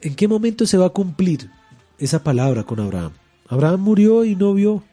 ¿En 0.01 0.15
qué 0.15 0.27
momento 0.27 0.65
se 0.65 0.77
va 0.77 0.87
a 0.87 0.91
cumplir 0.91 1.49
esa 1.97 2.23
palabra 2.23 2.63
con 2.63 2.79
Abraham? 2.79 3.11
Abraham 3.47 3.81
murió 3.81 4.23
y 4.23 4.35
no 4.35 4.53
vio. 4.53 4.83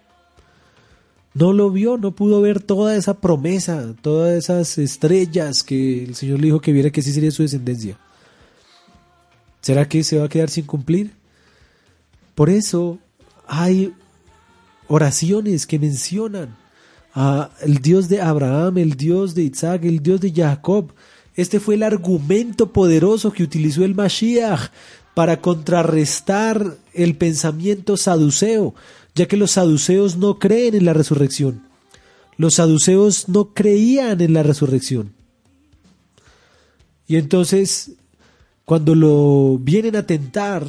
No 1.34 1.52
lo 1.52 1.70
vio, 1.70 1.98
no 1.98 2.12
pudo 2.12 2.40
ver 2.40 2.62
toda 2.62 2.96
esa 2.96 3.20
promesa, 3.20 3.94
todas 4.00 4.34
esas 4.36 4.78
estrellas 4.78 5.62
que 5.62 6.02
el 6.04 6.14
Señor 6.14 6.40
le 6.40 6.46
dijo 6.46 6.60
que 6.60 6.72
viera 6.72 6.90
que 6.90 7.02
sí 7.02 7.12
sería 7.12 7.30
su 7.30 7.42
descendencia. 7.42 7.98
¿Será 9.60 9.86
que 9.86 10.02
se 10.02 10.18
va 10.18 10.24
a 10.24 10.28
quedar 10.28 10.48
sin 10.48 10.64
cumplir? 10.64 11.12
Por 12.34 12.48
eso 12.48 12.98
hay 13.46 13.92
oraciones 14.88 15.66
que 15.66 15.78
mencionan 15.78 16.56
a 17.14 17.50
el 17.60 17.78
Dios 17.78 18.08
de 18.08 18.20
Abraham, 18.20 18.78
el 18.78 18.96
Dios 18.96 19.34
de 19.34 19.42
Isaac, 19.42 19.84
el 19.84 20.02
Dios 20.02 20.20
de 20.20 20.32
Jacob. 20.32 20.92
Este 21.36 21.60
fue 21.60 21.74
el 21.74 21.82
argumento 21.82 22.72
poderoso 22.72 23.30
que 23.30 23.42
utilizó 23.42 23.84
el 23.84 23.94
Mashiach 23.94 24.70
para 25.14 25.40
contrarrestar 25.40 26.76
el 26.94 27.16
pensamiento 27.16 27.96
saduceo, 27.96 28.74
ya 29.14 29.26
que 29.26 29.36
los 29.36 29.52
saduceos 29.52 30.16
no 30.16 30.38
creen 30.38 30.74
en 30.74 30.86
la 30.86 30.94
resurrección. 30.94 31.62
Los 32.38 32.54
saduceos 32.54 33.28
no 33.28 33.54
creían 33.54 34.20
en 34.20 34.34
la 34.34 34.42
resurrección. 34.42 35.14
Y 37.06 37.16
entonces, 37.16 37.92
cuando 38.64 38.94
lo 38.94 39.58
vienen 39.58 39.96
a 39.96 40.06
tentar, 40.06 40.66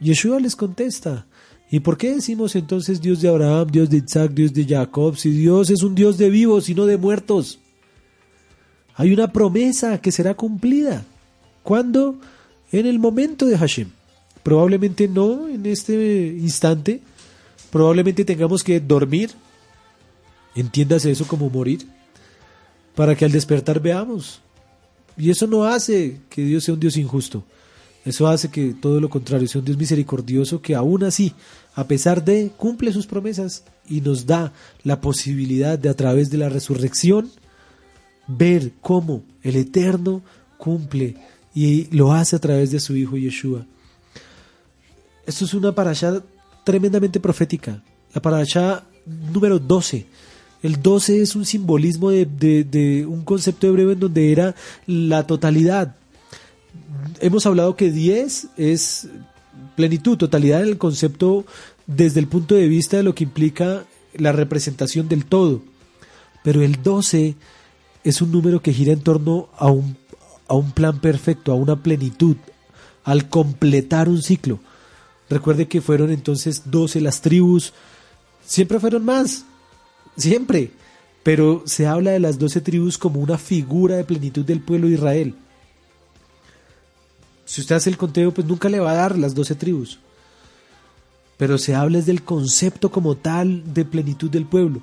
Yeshua 0.00 0.38
les 0.40 0.54
contesta, 0.56 1.26
¿y 1.70 1.80
por 1.80 1.98
qué 1.98 2.14
decimos 2.14 2.56
entonces 2.56 3.00
Dios 3.00 3.20
de 3.20 3.28
Abraham, 3.28 3.68
Dios 3.70 3.90
de 3.90 3.98
Isaac, 3.98 4.32
Dios 4.32 4.52
de 4.54 4.66
Jacob, 4.66 5.16
si 5.16 5.30
Dios 5.30 5.68
es 5.70 5.82
un 5.82 5.94
Dios 5.94 6.16
de 6.16 6.30
vivos 6.30 6.68
y 6.68 6.74
no 6.74 6.86
de 6.86 6.96
muertos? 6.96 7.58
Hay 9.00 9.14
una 9.14 9.32
promesa 9.32 9.98
que 9.98 10.12
será 10.12 10.34
cumplida. 10.34 11.06
¿Cuándo? 11.62 12.20
En 12.70 12.84
el 12.84 12.98
momento 12.98 13.46
de 13.46 13.56
Hashem. 13.56 13.88
Probablemente 14.42 15.08
no 15.08 15.48
en 15.48 15.64
este 15.64 16.26
instante. 16.38 17.00
Probablemente 17.70 18.26
tengamos 18.26 18.62
que 18.62 18.78
dormir. 18.78 19.30
Entiéndase 20.54 21.10
eso 21.10 21.26
como 21.26 21.48
morir. 21.48 21.86
Para 22.94 23.16
que 23.16 23.24
al 23.24 23.32
despertar 23.32 23.80
veamos. 23.80 24.42
Y 25.16 25.30
eso 25.30 25.46
no 25.46 25.64
hace 25.64 26.18
que 26.28 26.44
Dios 26.44 26.64
sea 26.64 26.74
un 26.74 26.80
Dios 26.80 26.98
injusto. 26.98 27.42
Eso 28.04 28.28
hace 28.28 28.50
que 28.50 28.74
todo 28.74 29.00
lo 29.00 29.08
contrario 29.08 29.48
sea 29.48 29.60
un 29.60 29.64
Dios 29.64 29.78
misericordioso 29.78 30.60
que 30.60 30.74
aún 30.74 31.04
así, 31.04 31.32
a 31.74 31.88
pesar 31.88 32.22
de, 32.22 32.50
cumple 32.54 32.92
sus 32.92 33.06
promesas 33.06 33.64
y 33.88 34.02
nos 34.02 34.26
da 34.26 34.52
la 34.82 35.00
posibilidad 35.00 35.78
de 35.78 35.88
a 35.88 35.94
través 35.94 36.28
de 36.28 36.36
la 36.36 36.50
resurrección 36.50 37.30
ver 38.36 38.72
cómo 38.80 39.22
el 39.42 39.56
Eterno 39.56 40.22
cumple 40.58 41.16
y 41.54 41.84
lo 41.96 42.12
hace 42.12 42.36
a 42.36 42.38
través 42.38 42.70
de 42.70 42.80
su 42.80 42.96
Hijo 42.96 43.16
Yeshua. 43.16 43.66
Esto 45.26 45.44
es 45.44 45.54
una 45.54 45.74
parasha 45.74 46.22
tremendamente 46.64 47.20
profética, 47.20 47.82
la 48.14 48.22
parasha 48.22 48.84
número 49.32 49.58
12. 49.58 50.06
El 50.62 50.82
12 50.82 51.22
es 51.22 51.36
un 51.36 51.46
simbolismo 51.46 52.10
de, 52.10 53.06
un 53.08 53.24
concepto 53.24 53.66
hebreo 53.66 53.92
en 53.92 54.00
donde 54.00 54.30
era 54.30 54.54
la 54.86 55.26
totalidad. 55.26 55.96
Hemos 57.20 57.46
hablado 57.46 57.76
que 57.76 57.90
10 57.90 58.48
es 58.58 59.08
plenitud, 59.74 60.18
totalidad 60.18 60.62
el 60.62 60.76
concepto 60.76 61.46
desde 61.86 62.20
el 62.20 62.26
punto 62.26 62.54
de 62.54 62.68
vista 62.68 62.98
de 62.98 63.02
lo 63.02 63.14
que 63.14 63.24
implica 63.24 63.84
la 64.14 64.32
representación 64.32 65.08
del 65.08 65.24
todo. 65.24 65.62
Pero 66.44 66.62
el 66.62 66.82
12 66.82 67.36
es 68.04 68.22
un 68.22 68.30
número 68.32 68.62
que 68.62 68.72
gira 68.72 68.92
en 68.92 69.00
torno 69.00 69.48
a 69.56 69.70
un, 69.70 69.96
a 70.48 70.54
un 70.54 70.72
plan 70.72 71.00
perfecto, 71.00 71.52
a 71.52 71.54
una 71.54 71.76
plenitud, 71.76 72.36
al 73.04 73.28
completar 73.28 74.08
un 74.08 74.22
ciclo. 74.22 74.58
Recuerde 75.28 75.68
que 75.68 75.80
fueron 75.80 76.10
entonces 76.10 76.62
12 76.70 77.00
las 77.00 77.20
tribus, 77.20 77.72
siempre 78.44 78.80
fueron 78.80 79.04
más, 79.04 79.44
siempre, 80.16 80.72
pero 81.22 81.62
se 81.66 81.86
habla 81.86 82.12
de 82.12 82.20
las 82.20 82.38
12 82.38 82.60
tribus 82.62 82.98
como 82.98 83.20
una 83.20 83.38
figura 83.38 83.96
de 83.96 84.04
plenitud 84.04 84.44
del 84.44 84.60
pueblo 84.60 84.88
de 84.88 84.94
Israel. 84.94 85.34
Si 87.44 87.60
usted 87.60 87.76
hace 87.76 87.90
el 87.90 87.96
conteo, 87.96 88.32
pues 88.32 88.46
nunca 88.46 88.68
le 88.68 88.80
va 88.80 88.92
a 88.92 88.96
dar 88.96 89.18
las 89.18 89.34
12 89.34 89.56
tribus. 89.56 89.98
Pero 91.36 91.58
se 91.58 91.74
habla 91.74 92.00
del 92.00 92.22
concepto 92.22 92.90
como 92.90 93.16
tal 93.16 93.74
de 93.74 93.84
plenitud 93.84 94.30
del 94.30 94.46
pueblo 94.46 94.82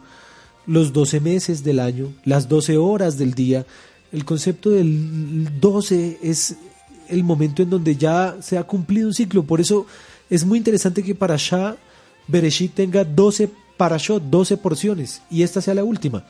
los 0.68 0.94
12 0.94 1.20
meses 1.22 1.64
del 1.64 1.80
año, 1.80 2.14
las 2.26 2.48
12 2.48 2.78
horas 2.78 3.18
del 3.18 3.34
día. 3.34 3.66
El 4.12 4.26
concepto 4.26 4.70
del 4.70 5.60
12 5.60 6.20
es 6.22 6.56
el 7.10 7.24
momento 7.24 7.64
en 7.64 7.70
donde 7.70 7.96
ya 7.96 8.38
se 8.42 8.58
ha 8.58 8.64
cumplido 8.64 9.08
un 9.08 9.14
ciclo. 9.14 9.44
Por 9.44 9.62
eso 9.62 9.88
es 10.30 10.46
muy 10.46 10.58
interesante 10.58 11.04
que 11.04 11.16
para 11.16 11.38
Shah 11.38 11.78
Bereshit 12.28 12.74
tenga 12.74 13.04
12 13.04 13.50
parashot, 13.78 14.24
12 14.24 14.58
porciones, 14.58 15.22
y 15.30 15.44
esta 15.44 15.62
sea 15.62 15.76
la 15.76 15.84
última. 15.84 16.26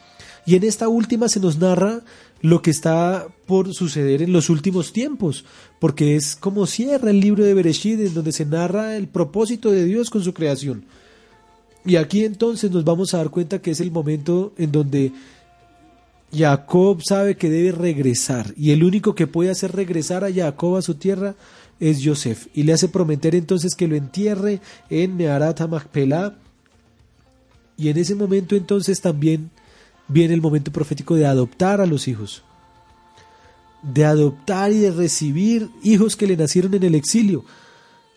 Y 0.46 0.56
en 0.56 0.64
esta 0.64 0.88
última 0.88 1.28
se 1.28 1.40
nos 1.40 1.58
narra 1.58 2.02
lo 2.42 2.62
que 2.62 2.72
está 2.72 3.28
por 3.48 3.74
suceder 3.74 4.22
en 4.22 4.32
los 4.32 4.50
últimos 4.50 4.94
tiempos, 4.94 5.44
porque 5.80 6.16
es 6.16 6.36
como 6.36 6.68
cierra 6.68 7.10
el 7.10 7.20
libro 7.20 7.44
de 7.44 7.54
Bereshit, 7.54 8.00
en 8.00 8.14
donde 8.14 8.32
se 8.32 8.46
narra 8.46 8.96
el 8.96 9.08
propósito 9.08 9.72
de 9.72 9.86
Dios 9.86 10.10
con 10.10 10.24
su 10.24 10.34
creación. 10.34 10.86
Y 11.88 11.96
aquí 11.96 12.26
entonces 12.26 12.70
nos 12.70 12.84
vamos 12.84 13.14
a 13.14 13.18
dar 13.20 13.30
cuenta 13.30 13.60
que 13.60 13.72
es 13.72 13.80
el 13.80 13.92
momento 13.92 14.54
en 14.58 14.74
donde 14.74 15.14
Jacob 16.36 17.02
sabe 17.02 17.38
que 17.38 17.50
debe 17.50 17.72
regresar. 17.72 18.54
Y 18.58 18.72
el 18.72 18.84
único 18.84 19.16
que 19.16 19.26
puede 19.26 19.52
hacer 19.52 19.74
regresar 19.74 20.26
a 20.26 20.34
Jacob 20.34 20.76
a 20.76 20.82
su 20.82 20.96
tierra 20.96 21.36
es 21.80 22.02
Joseph 22.04 22.48
y 22.54 22.64
le 22.64 22.74
hace 22.74 22.90
prometer 22.90 23.36
entonces 23.36 23.74
que 23.74 23.88
lo 23.88 23.96
entierre 23.96 24.60
en 24.90 25.16
Meharat 25.16 25.62
Machpelah 25.62 26.36
y 27.78 27.88
en 27.88 27.98
ese 27.98 28.16
momento 28.16 28.56
entonces 28.56 29.00
también 29.00 29.50
viene 30.10 30.34
el 30.34 30.42
momento 30.42 30.74
profético 30.74 31.16
de 31.16 31.26
adoptar 31.26 31.80
a 31.80 31.86
los 31.86 32.10
hijos. 32.10 32.44
De 33.82 34.04
adoptar 34.04 34.74
y 34.74 34.80
de 34.80 34.92
recibir 34.92 35.70
hijos 35.84 36.18
que 36.18 36.28
le 36.28 36.36
nacieron 36.36 36.74
en 36.74 36.84
el 36.84 36.96
exilio 36.96 37.46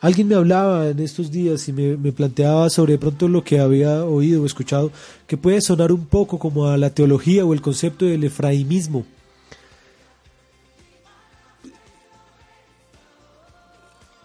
Alguien 0.00 0.28
me 0.28 0.34
hablaba 0.34 0.88
en 0.88 0.98
estos 1.00 1.30
días 1.30 1.68
y 1.68 1.74
me, 1.74 2.12
planteaba 2.12 2.70
sobre 2.70 2.96
pronto 2.96 3.28
lo 3.28 3.44
que 3.44 3.60
había 3.60 4.04
oído 4.06 4.42
o 4.42 4.46
escuchado, 4.46 4.90
que 5.26 5.36
puede 5.36 5.60
sonar 5.60 5.92
un 5.92 6.06
poco 6.06 6.38
como 6.38 6.68
a 6.68 6.78
la 6.78 6.88
teología 6.88 7.44
o 7.44 7.52
el 7.52 7.60
concepto 7.60 8.06
del 8.06 8.24
efraimismo. 8.24 9.04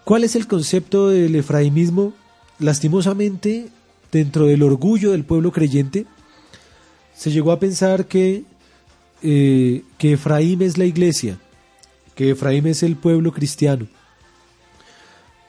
¿Cuál 0.06 0.24
es 0.24 0.38
el 0.38 0.48
concepto 0.48 1.10
del 1.10 1.36
efraimismo? 1.36 2.14
Lastimosamente, 2.60 3.68
dentro 4.14 4.46
del 4.46 4.64
orgullo 4.64 5.12
del 5.12 5.26
pueblo 5.26 5.52
creyente, 5.52 6.06
se 7.14 7.32
llegó 7.32 7.52
a 7.52 7.60
pensar 7.60 8.06
que, 8.06 8.46
eh, 9.22 9.84
que 9.98 10.14
Efraín 10.14 10.62
es 10.62 10.78
la 10.78 10.86
iglesia, 10.86 11.38
que 12.16 12.30
Efraín 12.30 12.66
es 12.68 12.82
el 12.82 12.96
pueblo 12.96 13.34
cristiano 13.34 13.88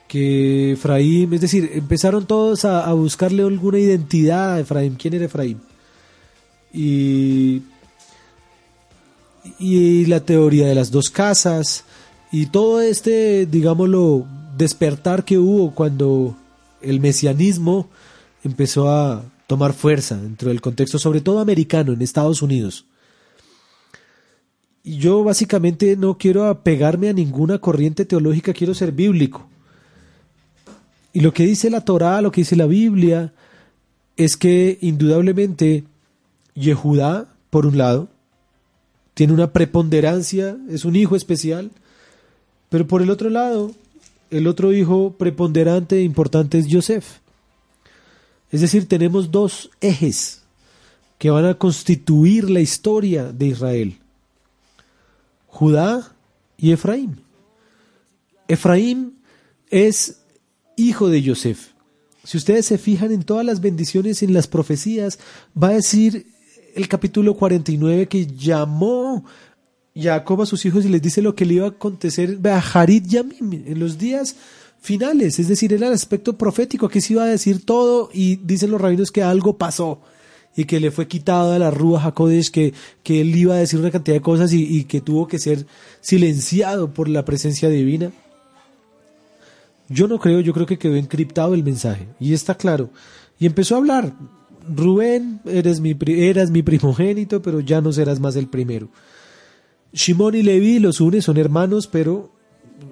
que 0.08 0.72
Efraín, 0.72 1.32
es 1.34 1.40
decir, 1.40 1.70
empezaron 1.74 2.26
todos 2.26 2.64
a, 2.64 2.92
buscarle 2.92 3.42
alguna 3.42 3.78
identidad 3.78 4.54
a 4.54 4.60
Efraín. 4.60 4.94
¿Quién 4.94 5.14
era 5.14 5.24
Efraín? 5.24 5.60
Y, 6.72 7.62
y 9.58 10.06
la 10.06 10.20
teoría 10.20 10.66
de 10.66 10.74
las 10.74 10.90
dos 10.90 11.10
casas 11.10 11.84
y 12.30 12.46
todo 12.46 12.80
este, 12.80 13.46
digámoslo, 13.46 14.26
despertar 14.56 15.24
que 15.24 15.38
hubo 15.38 15.74
cuando 15.74 16.36
el 16.80 17.00
mesianismo 17.00 17.88
empezó 18.44 18.90
a 18.90 19.24
tomar 19.46 19.72
fuerza 19.72 20.16
dentro 20.16 20.48
del 20.48 20.60
contexto, 20.60 20.98
sobre 20.98 21.20
todo 21.20 21.40
americano, 21.40 21.92
en 21.92 22.02
Estados 22.02 22.42
Unidos. 22.42 22.84
Yo 24.84 25.24
básicamente 25.24 25.96
no 25.96 26.16
quiero 26.16 26.46
apegarme 26.46 27.08
a 27.08 27.12
ninguna 27.12 27.58
corriente 27.58 28.04
teológica, 28.04 28.52
quiero 28.52 28.74
ser 28.74 28.92
bíblico. 28.92 29.48
Y 31.16 31.20
lo 31.20 31.32
que 31.32 31.46
dice 31.46 31.70
la 31.70 31.80
Torá, 31.80 32.20
lo 32.20 32.30
que 32.30 32.42
dice 32.42 32.56
la 32.56 32.66
Biblia, 32.66 33.32
es 34.18 34.36
que 34.36 34.76
indudablemente 34.82 35.84
Yehudá, 36.54 37.32
por 37.48 37.64
un 37.64 37.78
lado, 37.78 38.08
tiene 39.14 39.32
una 39.32 39.50
preponderancia, 39.50 40.58
es 40.68 40.84
un 40.84 40.94
hijo 40.94 41.16
especial, 41.16 41.70
pero 42.68 42.86
por 42.86 43.00
el 43.00 43.08
otro 43.08 43.30
lado, 43.30 43.72
el 44.30 44.46
otro 44.46 44.74
hijo 44.74 45.14
preponderante 45.16 45.96
e 45.96 46.02
importante 46.02 46.58
es 46.58 46.66
Yosef. 46.66 47.20
Es 48.50 48.60
decir, 48.60 48.86
tenemos 48.86 49.30
dos 49.30 49.70
ejes 49.80 50.42
que 51.16 51.30
van 51.30 51.46
a 51.46 51.54
constituir 51.54 52.50
la 52.50 52.60
historia 52.60 53.32
de 53.32 53.46
Israel. 53.46 53.98
Judá 55.46 56.12
y 56.58 56.72
Efraín. 56.72 57.22
Efraín 58.48 59.16
es 59.70 60.18
hijo 60.76 61.08
de 61.08 61.22
Yosef. 61.22 61.70
Si 62.22 62.36
ustedes 62.36 62.66
se 62.66 62.78
fijan 62.78 63.12
en 63.12 63.22
todas 63.22 63.44
las 63.44 63.60
bendiciones 63.60 64.22
en 64.22 64.34
las 64.34 64.46
profecías, 64.46 65.18
va 65.60 65.68
a 65.68 65.74
decir 65.74 66.26
el 66.74 66.88
capítulo 66.88 67.34
49 67.34 68.06
que 68.06 68.26
llamó 68.26 69.24
Jacob 69.94 70.42
a 70.42 70.46
sus 70.46 70.64
hijos 70.66 70.84
y 70.84 70.88
les 70.88 71.00
dice 71.00 71.22
lo 71.22 71.34
que 71.34 71.46
le 71.46 71.54
iba 71.54 71.66
a 71.66 71.70
acontecer 71.70 72.38
Harit 72.74 73.06
Yamim 73.06 73.52
en 73.52 73.78
los 73.78 73.96
días 73.96 74.36
finales, 74.78 75.38
es 75.38 75.48
decir, 75.48 75.72
era 75.72 75.88
el 75.88 75.94
aspecto 75.94 76.36
profético, 76.36 76.88
que 76.88 77.00
se 77.00 77.14
iba 77.14 77.24
a 77.24 77.28
decir 77.28 77.64
todo 77.64 78.10
y 78.12 78.36
dicen 78.36 78.70
los 78.70 78.80
rabinos 78.80 79.10
que 79.10 79.22
algo 79.22 79.56
pasó 79.56 80.00
y 80.54 80.64
que 80.64 80.80
le 80.80 80.90
fue 80.90 81.08
quitado 81.08 81.52
a 81.52 81.58
la 81.58 81.70
Rúa 81.70 82.02
Hakodesh, 82.04 82.50
que, 82.50 82.72
que 83.02 83.20
él 83.20 83.34
iba 83.34 83.54
a 83.54 83.58
decir 83.58 83.78
una 83.78 83.90
cantidad 83.90 84.16
de 84.16 84.22
cosas 84.22 84.52
y, 84.52 84.64
y 84.64 84.84
que 84.84 85.00
tuvo 85.00 85.26
que 85.26 85.38
ser 85.38 85.66
silenciado 86.00 86.92
por 86.92 87.08
la 87.08 87.24
presencia 87.24 87.68
divina. 87.68 88.10
Yo 89.88 90.08
no 90.08 90.18
creo, 90.18 90.40
yo 90.40 90.52
creo 90.52 90.66
que 90.66 90.78
quedó 90.78 90.96
encriptado 90.96 91.54
el 91.54 91.62
mensaje 91.62 92.08
y 92.18 92.32
está 92.32 92.56
claro. 92.56 92.90
Y 93.38 93.46
empezó 93.46 93.74
a 93.74 93.78
hablar, 93.78 94.14
Rubén, 94.68 95.40
eres 95.44 95.80
mi, 95.80 95.96
eras 96.06 96.50
mi 96.50 96.62
primogénito, 96.62 97.42
pero 97.42 97.60
ya 97.60 97.80
no 97.80 97.92
serás 97.92 98.18
más 98.18 98.36
el 98.36 98.48
primero. 98.48 98.88
Shimón 99.92 100.34
y 100.34 100.42
Levi 100.42 100.78
los 100.78 101.00
une, 101.00 101.22
son 101.22 101.36
hermanos, 101.36 101.86
pero 101.86 102.30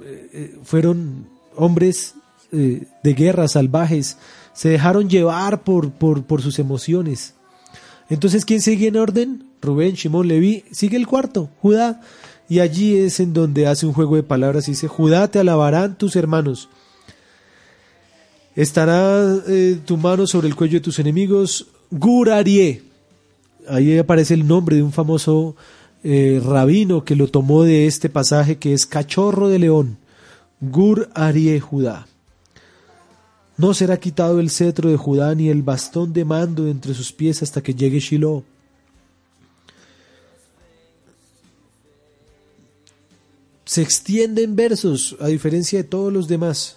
eh, 0.04 0.30
eh, 0.32 0.58
fueron 0.62 1.26
hombres 1.56 2.14
eh, 2.52 2.86
de 3.02 3.14
guerra 3.14 3.48
salvajes, 3.48 4.16
se 4.52 4.68
dejaron 4.68 5.08
llevar 5.08 5.64
por, 5.64 5.90
por, 5.90 6.24
por, 6.24 6.40
sus 6.42 6.58
emociones. 6.58 7.34
Entonces, 8.08 8.44
¿quién 8.44 8.60
sigue 8.60 8.88
en 8.88 8.96
orden? 8.96 9.46
Rubén, 9.60 9.94
Shimón, 9.94 10.28
Leví, 10.28 10.64
sigue 10.70 10.96
el 10.96 11.06
cuarto, 11.06 11.50
Judá. 11.60 12.00
Y 12.48 12.60
allí 12.60 12.96
es 12.96 13.20
en 13.20 13.32
donde 13.32 13.66
hace 13.66 13.86
un 13.86 13.94
juego 13.94 14.16
de 14.16 14.22
palabras 14.22 14.68
y 14.68 14.72
dice, 14.72 14.86
Judá, 14.88 15.28
te 15.28 15.38
alabarán 15.38 15.96
tus 15.96 16.14
hermanos. 16.14 16.68
Estará 18.57 19.43
tu 19.85 19.97
mano 19.97 20.27
sobre 20.27 20.47
el 20.47 20.55
cuello 20.55 20.75
de 20.75 20.85
tus 20.85 20.99
enemigos, 20.99 21.67
Gurarie. 21.90 22.83
Ahí 23.69 23.99
aparece 23.99 24.35
el 24.35 24.47
nombre 24.47 24.77
de 24.77 24.83
un 24.83 24.93
famoso 24.93 25.57
eh, 26.07 26.38
rabino 26.45 27.03
que 27.03 27.17
lo 27.17 27.29
tomó 27.29 27.64
de 27.64 27.87
este 27.87 28.11
pasaje 28.11 28.59
que 28.59 28.75
es 28.75 28.85
cachorro 28.85 29.49
de 29.49 29.59
león, 29.59 29.97
Gur 30.61 31.09
Arie 31.14 31.59
Judá. 31.61 32.07
No 33.57 33.73
será 33.73 33.97
quitado 33.99 34.38
el 34.38 34.51
cetro 34.51 34.90
de 34.90 34.97
Judá 34.97 35.35
ni 35.35 35.49
el 35.49 35.62
bastón 35.62 36.12
de 36.12 36.27
mando 36.27 36.69
entre 36.69 36.93
sus 36.93 37.11
pies 37.11 37.43
hasta 37.43 37.62
que 37.62 37.75
llegue 37.75 38.01
Shiloh. 38.01 38.45
Se 43.64 43.81
extiende 43.81 44.43
en 44.43 44.57
versos, 44.57 45.17
a 45.21 45.29
diferencia 45.29 45.79
de 45.79 45.85
todos 45.85 46.12
los 46.12 46.29
demás, 46.29 46.77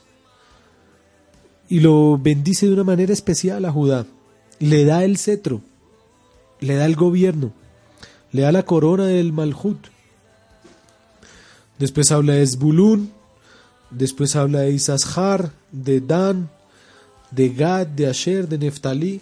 y 1.70 1.80
lo 1.80 2.18
bendice 2.18 2.68
de 2.68 2.74
una 2.74 2.84
manera 2.84 3.14
especial 3.14 3.66
a 3.66 3.72
Judá. 3.72 4.06
Le 4.60 4.86
da 4.86 5.04
el 5.04 5.18
cetro, 5.18 5.62
le 6.60 6.76
da 6.76 6.86
el 6.86 6.96
gobierno 6.96 7.54
le 8.32 8.42
da 8.44 8.52
la 8.52 8.64
corona 8.64 9.06
del 9.06 9.34
Malhut. 9.34 9.88
Después 11.80 12.12
habla 12.12 12.34
de 12.34 12.46
Zbulun, 12.46 13.12
después 13.92 14.36
habla 14.36 14.62
de 14.62 14.72
Isashar, 14.72 15.52
de 15.72 16.02
Dan, 16.02 16.50
de 17.32 17.50
Gad, 17.50 17.88
de 17.88 18.08
Asher, 18.08 18.48
de 18.48 18.58
Neftalí. 18.58 19.22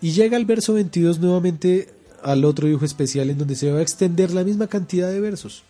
Y 0.00 0.12
llega 0.12 0.36
al 0.36 0.44
verso 0.44 0.74
22 0.74 1.18
nuevamente 1.18 1.88
al 2.22 2.44
otro 2.44 2.68
hijo 2.68 2.84
especial 2.84 3.30
en 3.30 3.38
donde 3.38 3.56
se 3.56 3.70
va 3.70 3.78
a 3.78 3.82
extender 3.82 4.32
la 4.32 4.44
misma 4.44 4.66
cantidad 4.66 5.10
de 5.10 5.20
versos. 5.20 5.62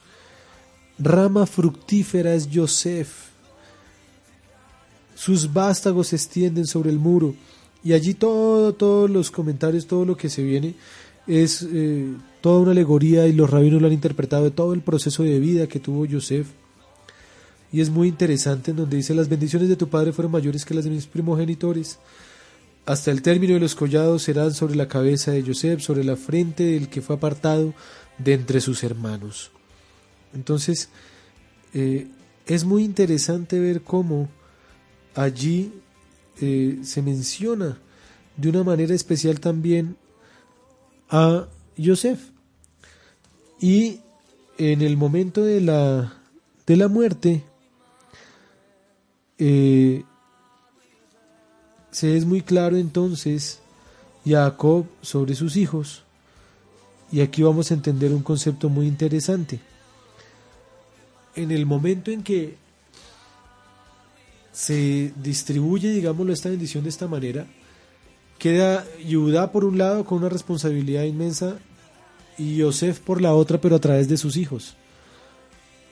Rama 0.99 1.47
fructífera 1.47 2.35
es 2.35 2.49
Yosef. 2.49 3.26
Sus 5.17 5.53
vástagos 5.53 6.09
se 6.09 6.17
extienden 6.17 6.67
sobre 6.67 6.91
el 6.91 6.99
muro. 6.99 7.35
Y 7.83 7.95
allí 7.95 8.13
todo, 8.15 8.75
todos 8.75 9.09
los 9.09 9.31
comentarios, 9.31 9.87
todo 9.87 10.05
lo 10.05 10.17
que 10.17 10.29
se 10.29 10.43
viene 10.43 10.75
es 11.27 11.67
eh, 11.73 12.15
toda 12.43 12.61
una 12.61 12.73
alegoría 12.73 13.27
y 13.27 13.33
los 13.33 13.49
rabinos 13.49 13.81
lo 13.81 13.89
han 13.89 13.95
interpretado 13.95 14.45
de 14.45 14.51
todo 14.51 14.75
el 14.75 14.83
proceso 14.83 15.23
de 15.23 15.41
vida 15.41 15.67
que 15.67 15.81
tuvo 15.81 16.05
Yosef. 16.05 16.47
Y 17.73 17.81
es 17.81 17.89
muy 17.89 18.09
interesante 18.09 18.73
en 18.73 18.77
donde 18.77 18.99
dice, 18.99 19.15
las 19.15 19.29
bendiciones 19.29 19.71
de 19.71 19.77
tu 19.77 19.89
padre 19.89 20.13
fueron 20.13 20.33
mayores 20.33 20.65
que 20.65 20.75
las 20.75 20.85
de 20.85 20.91
mis 20.91 21.07
primogenitores. 21.07 21.99
Hasta 22.85 23.11
el 23.11 23.23
término 23.23 23.55
de 23.55 23.61
los 23.61 23.75
collados 23.75 24.23
serán 24.23 24.53
sobre 24.53 24.77
la 24.77 24.87
cabeza 24.87 25.33
de 25.33 25.43
Yosef, 25.43 25.81
sobre 25.81 26.05
la 26.05 26.17
frente 26.17 26.63
del 26.63 26.89
que 26.89 27.01
fue 27.01 27.17
apartado 27.17 27.73
de 28.19 28.35
entre 28.35 28.61
sus 28.61 28.85
hermanos. 28.85 29.51
Entonces, 30.35 30.91
eh, 31.73 32.07
es 32.47 32.65
muy 32.65 32.85
interesante 32.85 33.59
ver 33.59 33.81
cómo 33.81 34.29
allí 35.17 35.73
eh, 36.41 36.79
se 36.83 37.03
menciona 37.03 37.79
de 38.37 38.49
una 38.51 38.63
manera 38.63 38.95
especial 38.95 39.41
también 39.41 39.97
a 41.09 41.47
Yosef. 41.77 42.21
Y 43.59 44.01
en 44.59 44.83
el 44.83 44.97
momento 44.97 45.43
de 45.43 45.61
la, 45.63 46.13
de 46.67 46.77
la 46.77 46.89
muerte, 46.89 47.43
eh, 49.39 50.05
se 51.91 52.17
es 52.17 52.27
muy 52.27 52.43
claro 52.43 52.77
entonces 52.77 53.61
Jacob 54.27 54.87
sobre 55.01 55.35
sus 55.35 55.57
hijos. 55.57 56.03
Y 57.11 57.21
aquí 57.21 57.43
vamos 57.43 57.71
a 57.71 57.75
entender 57.75 58.13
un 58.13 58.23
concepto 58.23 58.69
muy 58.69 58.87
interesante. 58.87 59.61
En 61.35 61.51
el 61.51 61.65
momento 61.65 62.11
en 62.11 62.23
que 62.23 62.57
se 64.57 65.13
distribuye, 65.23 65.91
digámoslo, 65.91 66.33
esta 66.33 66.49
bendición 66.49 66.83
de 66.83 66.89
esta 66.89 67.07
manera, 67.07 67.47
Queda 68.39 68.87
Judá 69.07 69.53
por 69.53 69.67
un 69.67 69.77
lado 69.77 70.07
con 70.07 70.17
una 70.17 70.31
responsabilidad 70.31 71.03
inmensa 71.03 71.59
y 72.39 72.57
Yosef 72.57 73.01
por 73.01 73.21
la 73.21 73.35
otra, 73.35 73.61
pero 73.61 73.77
a 73.77 73.81
través 73.81 74.09
de 74.09 74.17
sus 74.17 74.39
hijos. 74.39 74.75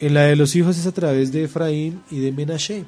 En 0.01 0.15
la 0.15 0.23
de 0.23 0.37
los 0.37 0.57
hijos 0.57 0.79
es 0.79 0.87
a 0.87 0.93
través 0.93 1.31
de 1.31 1.45
Efraín 1.45 2.01
y 2.11 2.21
de 2.21 2.33
Menashe. 2.33 2.87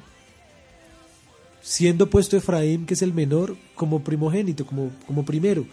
Siendo 1.61 2.09
puesto 2.09 2.37
Efraín, 2.37 2.87
que 2.87 2.95
es 2.95 3.03
el 3.03 3.13
menor, 3.13 3.55
como 3.75 4.03
primogénito, 4.03 4.65
como, 4.65 4.89
como 5.05 5.25
primero. 5.25 5.63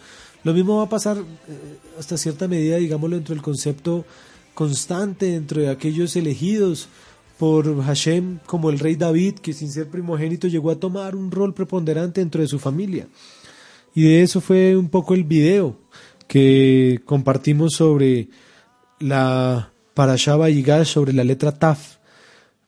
Lo 0.43 0.53
mismo 0.53 0.77
va 0.77 0.83
a 0.83 0.89
pasar 0.89 1.17
eh, 1.17 1.23
hasta 1.97 2.15
cierta 2.15 2.47
medida, 2.47 2.77
digámoslo, 2.77 3.15
dentro 3.15 3.33
del 3.33 3.43
concepto 3.43 4.05
constante, 4.53 5.25
dentro 5.25 5.61
de 5.61 5.69
aquellos 5.69 6.15
elegidos 6.15 6.89
por 7.37 7.83
Hashem, 7.83 8.39
como 8.45 8.69
el 8.69 8.79
rey 8.79 8.95
David, 8.95 9.35
que 9.35 9.53
sin 9.53 9.71
ser 9.71 9.89
primogénito 9.89 10.47
llegó 10.47 10.71
a 10.71 10.79
tomar 10.79 11.15
un 11.15 11.31
rol 11.31 11.53
preponderante 11.53 12.21
dentro 12.21 12.41
de 12.41 12.47
su 12.47 12.59
familia. 12.59 13.07
Y 13.93 14.03
de 14.03 14.23
eso 14.23 14.41
fue 14.41 14.75
un 14.75 14.89
poco 14.89 15.13
el 15.13 15.23
video 15.23 15.77
que 16.27 17.01
compartimos 17.05 17.73
sobre 17.73 18.29
la 18.99 19.71
Parashá 19.93 20.37
Yigash, 20.49 20.87
sobre 20.87 21.13
la 21.13 21.23
letra 21.23 21.57
Taf. 21.57 21.97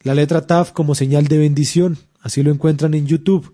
La 0.03 0.15
letra 0.15 0.45
Taf 0.45 0.71
como 0.71 0.95
señal 0.95 1.27
de 1.27 1.38
bendición, 1.38 1.97
así 2.21 2.43
lo 2.43 2.51
encuentran 2.51 2.93
en 2.93 3.08
YouTube. 3.08 3.53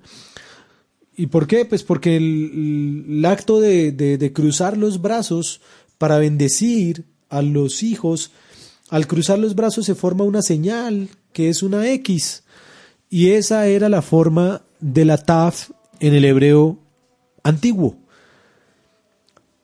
¿Y 1.15 1.28
por 1.28 1.47
qué? 1.47 1.65
Pues 1.65 1.84
porque 1.84 2.17
el, 2.17 3.23
acto 3.26 3.60
de, 3.60 3.91
de, 3.91 4.34
cruzar 4.34 4.78
los 4.78 5.02
brazos 5.02 5.62
para 5.97 6.17
bendecir 6.17 7.06
a 7.30 7.41
los 7.41 7.84
hijos, 7.84 8.32
al 8.93 9.08
cruzar 9.08 9.39
los 9.39 9.56
brazos 9.56 9.88
se 9.88 9.95
forma 9.95 10.23
una 10.23 10.43
señal 10.43 11.10
que 11.32 11.49
es 11.49 11.63
una 11.63 11.89
X 11.93 12.43
Y 13.10 13.32
esa 13.32 13.65
era 13.65 13.89
la 13.89 14.03
forma 14.03 14.62
de 14.82 15.03
la 15.03 15.17
taf 15.17 15.71
en 15.99 16.13
el 16.13 16.23
hebreo 16.25 16.77
antiguo, 17.41 17.97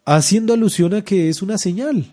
haciendo 0.04 0.52
alusión 0.52 0.96
a 0.96 1.04
que 1.04 1.30
es 1.30 1.44
una 1.44 1.60
señal. 1.60 2.08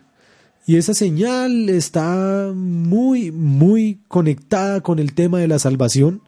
Y 0.67 0.77
esa 0.77 0.93
señal 0.93 1.71
está 1.71 2.53
muy, 2.55 3.33
muy 3.33 3.99
conectada 4.09 4.83
con 4.83 4.99
el 4.99 5.15
tema 5.15 5.39
de 5.39 5.49
la 5.49 5.59
salvación, 5.59 6.21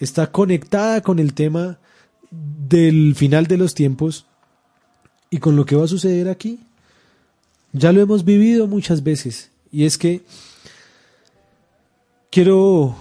está 0.00 0.32
conectada 0.32 1.00
con 1.00 1.20
el 1.20 1.32
tema 1.32 1.78
del 2.32 3.14
final 3.14 3.46
de 3.46 3.56
los 3.56 3.72
tiempos 3.72 4.26
y 5.30 5.38
con 5.38 5.54
lo 5.54 5.64
que 5.64 5.76
va 5.76 5.84
a 5.84 5.88
suceder 5.88 6.28
aquí. 6.28 6.58
Ya 7.72 7.92
lo 7.92 8.00
hemos 8.00 8.24
vivido 8.24 8.66
muchas 8.66 9.04
veces 9.04 9.52
y 9.70 9.84
es 9.84 9.98
que 9.98 10.22
quiero 12.30 12.96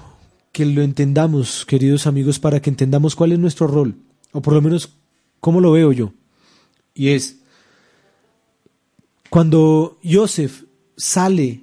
que 0.52 0.66
lo 0.66 0.82
entendamos, 0.82 1.66
queridos 1.66 2.08
amigos, 2.08 2.40
para 2.40 2.62
que 2.62 2.70
entendamos 2.70 3.16
cuál 3.16 3.32
es 3.32 3.40
nuestro 3.40 3.68
rol, 3.68 3.96
o 4.32 4.42
por 4.42 4.54
lo 4.54 4.62
menos 4.62 4.94
cómo 5.40 5.62
lo 5.62 5.72
veo 5.72 5.92
yo. 5.92 6.14
Y 6.94 7.10
es, 7.10 7.38
cuando 9.30 10.00
Joseph 10.04 10.64
sale 10.96 11.62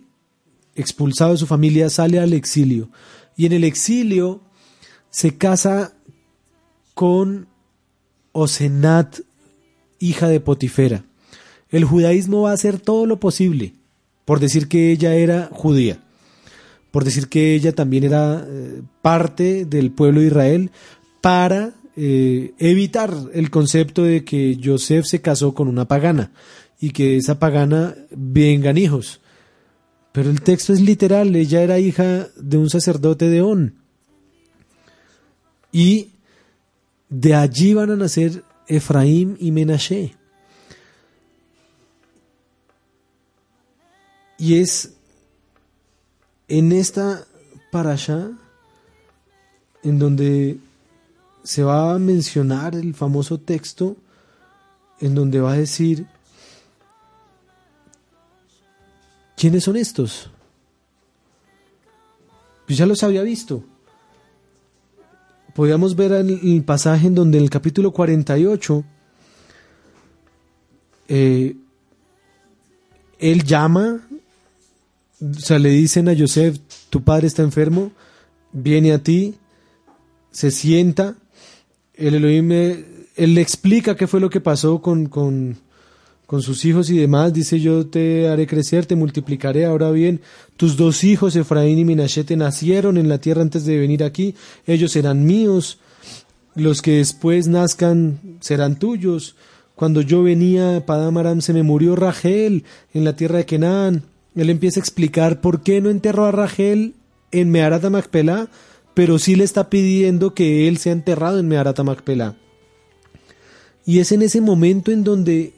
expulsado 0.74 1.32
de 1.32 1.38
su 1.38 1.46
familia, 1.46 1.90
sale 1.90 2.18
al 2.18 2.32
exilio, 2.32 2.88
y 3.36 3.46
en 3.46 3.52
el 3.52 3.64
exilio 3.64 4.40
se 5.10 5.36
casa 5.36 5.92
con 6.94 7.48
Osenat, 8.32 9.20
hija 9.98 10.28
de 10.28 10.40
Potifera. 10.40 11.04
El 11.70 11.84
judaísmo 11.84 12.42
va 12.42 12.50
a 12.50 12.54
hacer 12.54 12.78
todo 12.78 13.06
lo 13.06 13.18
posible 13.18 13.74
por 14.24 14.40
decir 14.40 14.68
que 14.68 14.90
ella 14.90 15.14
era 15.14 15.48
judía, 15.52 15.98
por 16.90 17.04
decir 17.04 17.28
que 17.28 17.54
ella 17.54 17.72
también 17.72 18.04
era 18.04 18.44
eh, 18.46 18.82
parte 19.02 19.64
del 19.64 19.90
pueblo 19.90 20.20
de 20.20 20.26
Israel, 20.26 20.70
para 21.20 21.74
eh, 21.96 22.52
evitar 22.58 23.14
el 23.32 23.50
concepto 23.50 24.02
de 24.02 24.24
que 24.24 24.58
Joseph 24.62 25.06
se 25.06 25.20
casó 25.20 25.54
con 25.54 25.68
una 25.68 25.86
pagana 25.86 26.32
y 26.80 26.90
que 26.90 27.16
esa 27.16 27.38
pagana 27.38 27.94
vengan 28.10 28.78
hijos. 28.78 29.20
Pero 30.12 30.30
el 30.30 30.42
texto 30.42 30.72
es 30.72 30.80
literal, 30.80 31.34
ella 31.34 31.62
era 31.62 31.78
hija 31.78 32.28
de 32.36 32.56
un 32.56 32.70
sacerdote 32.70 33.28
de 33.28 33.42
On. 33.42 33.74
Y 35.72 36.10
de 37.08 37.34
allí 37.34 37.74
van 37.74 37.90
a 37.90 37.96
nacer 37.96 38.44
Efraín 38.68 39.36
y 39.40 39.50
Menashe. 39.50 40.14
Y 44.38 44.60
es 44.60 44.92
en 46.48 46.72
esta 46.72 47.26
parasha 47.70 48.30
en 49.82 49.98
donde 49.98 50.58
se 51.42 51.62
va 51.62 51.94
a 51.94 51.98
mencionar 51.98 52.74
el 52.74 52.94
famoso 52.94 53.38
texto 53.38 53.96
en 55.00 55.14
donde 55.14 55.40
va 55.40 55.52
a 55.52 55.56
decir 55.58 56.06
¿quiénes 59.36 59.64
son 59.64 59.76
estos? 59.76 60.30
Pues 62.66 62.78
ya 62.78 62.86
los 62.86 63.02
había 63.02 63.22
visto 63.22 63.64
podíamos 65.54 65.94
ver 65.94 66.12
el, 66.12 66.64
pasaje 66.64 67.06
en 67.06 67.14
donde 67.14 67.38
en 67.38 67.44
el 67.44 67.50
capítulo 67.50 67.92
48 67.92 68.84
eh, 71.08 71.56
él 73.18 73.44
llama, 73.44 74.00
o 75.20 75.40
sea, 75.40 75.58
le 75.58 75.70
dicen 75.70 76.08
a 76.08 76.16
Joseph, 76.16 76.58
tu 76.90 77.02
padre 77.02 77.26
está 77.26 77.42
enfermo, 77.42 77.92
viene 78.52 78.92
a 78.92 79.02
ti, 79.02 79.34
se 80.30 80.50
sienta, 80.50 81.16
el 81.94 82.14
Elohim, 82.14 82.50
él 82.52 83.34
le 83.34 83.40
explica 83.40 83.96
qué 83.96 84.06
fue 84.06 84.20
lo 84.20 84.30
que 84.30 84.40
pasó 84.40 84.82
con, 84.82 85.06
con, 85.06 85.56
con 86.26 86.42
sus 86.42 86.64
hijos 86.64 86.90
y 86.90 86.98
demás, 86.98 87.32
dice 87.32 87.60
yo 87.60 87.86
te 87.86 88.28
haré 88.28 88.46
crecer, 88.46 88.86
te 88.86 88.96
multiplicaré. 88.96 89.64
Ahora 89.64 89.90
bien, 89.90 90.20
tus 90.56 90.76
dos 90.76 91.04
hijos, 91.04 91.36
Efraín 91.36 91.78
y 91.78 91.84
Minashe, 91.84 92.24
nacieron 92.36 92.98
en 92.98 93.08
la 93.08 93.18
tierra 93.18 93.42
antes 93.42 93.64
de 93.64 93.78
venir 93.78 94.02
aquí, 94.02 94.34
ellos 94.66 94.92
serán 94.92 95.24
míos, 95.24 95.78
los 96.54 96.82
que 96.82 96.98
después 96.98 97.46
nazcan 97.46 98.38
serán 98.40 98.78
tuyos. 98.78 99.36
Cuando 99.74 100.02
yo 100.02 100.22
venía 100.22 100.76
a 100.76 101.40
se 101.40 101.52
me 101.52 101.64
murió 101.64 101.96
Rachel 101.96 102.64
en 102.92 103.04
la 103.04 103.16
tierra 103.16 103.38
de 103.38 103.46
Kenan. 103.46 104.04
Él 104.34 104.50
empieza 104.50 104.80
a 104.80 104.82
explicar 104.82 105.40
por 105.40 105.62
qué 105.62 105.80
no 105.80 105.90
enterró 105.90 106.24
a 106.24 106.32
Rachel 106.32 106.94
en 107.30 107.50
Meharata 107.50 107.90
Macpelá, 107.90 108.48
pero 108.94 109.18
sí 109.18 109.36
le 109.36 109.44
está 109.44 109.70
pidiendo 109.70 110.34
que 110.34 110.68
él 110.68 110.78
sea 110.78 110.92
enterrado 110.92 111.38
en 111.38 111.48
Meharata 111.48 111.82
Macpelá. 111.82 112.36
Y 113.86 113.98
es 113.98 114.12
en 114.12 114.22
ese 114.22 114.40
momento 114.40 114.90
en 114.90 115.04
donde 115.04 115.52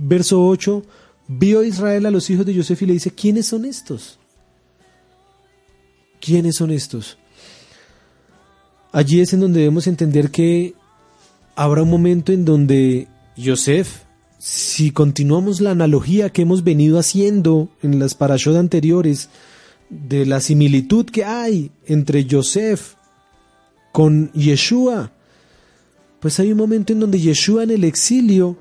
verso 0.00 0.46
8, 0.46 0.82
vio 1.28 1.62
Israel 1.62 2.06
a 2.06 2.10
los 2.10 2.28
hijos 2.30 2.46
de 2.46 2.54
Joseph 2.54 2.82
y 2.82 2.86
le 2.86 2.92
dice, 2.94 3.10
¿quiénes 3.10 3.46
son 3.46 3.64
estos? 3.64 4.18
¿Quiénes 6.20 6.56
son 6.56 6.70
estos? 6.70 7.18
Allí 8.92 9.20
es 9.20 9.32
en 9.32 9.40
donde 9.40 9.60
debemos 9.60 9.86
entender 9.86 10.30
que 10.30 10.74
habrá 11.54 11.82
un 11.82 11.90
momento 11.90 12.32
en 12.32 12.44
donde 12.44 13.08
Joseph, 13.36 14.02
si 14.40 14.90
continuamos 14.90 15.60
la 15.60 15.72
analogía 15.72 16.30
que 16.30 16.42
hemos 16.42 16.64
venido 16.64 16.98
haciendo 16.98 17.68
en 17.82 17.98
las 17.98 18.14
parashot 18.14 18.56
anteriores, 18.56 19.28
de 19.90 20.24
la 20.24 20.40
similitud 20.40 21.04
que 21.04 21.24
hay 21.24 21.70
entre 21.84 22.26
Joseph 22.28 22.94
con 23.92 24.32
Yeshua, 24.32 25.12
pues 26.20 26.40
hay 26.40 26.52
un 26.52 26.58
momento 26.58 26.94
en 26.94 27.00
donde 27.00 27.20
Yeshua 27.20 27.64
en 27.64 27.70
el 27.70 27.84
exilio 27.84 28.56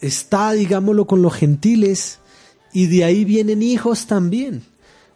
está, 0.00 0.52
digámoslo, 0.52 1.06
con 1.06 1.22
los 1.22 1.34
gentiles 1.34 2.18
y 2.72 2.86
de 2.86 3.04
ahí 3.04 3.24
vienen 3.24 3.62
hijos 3.62 4.06
también. 4.06 4.64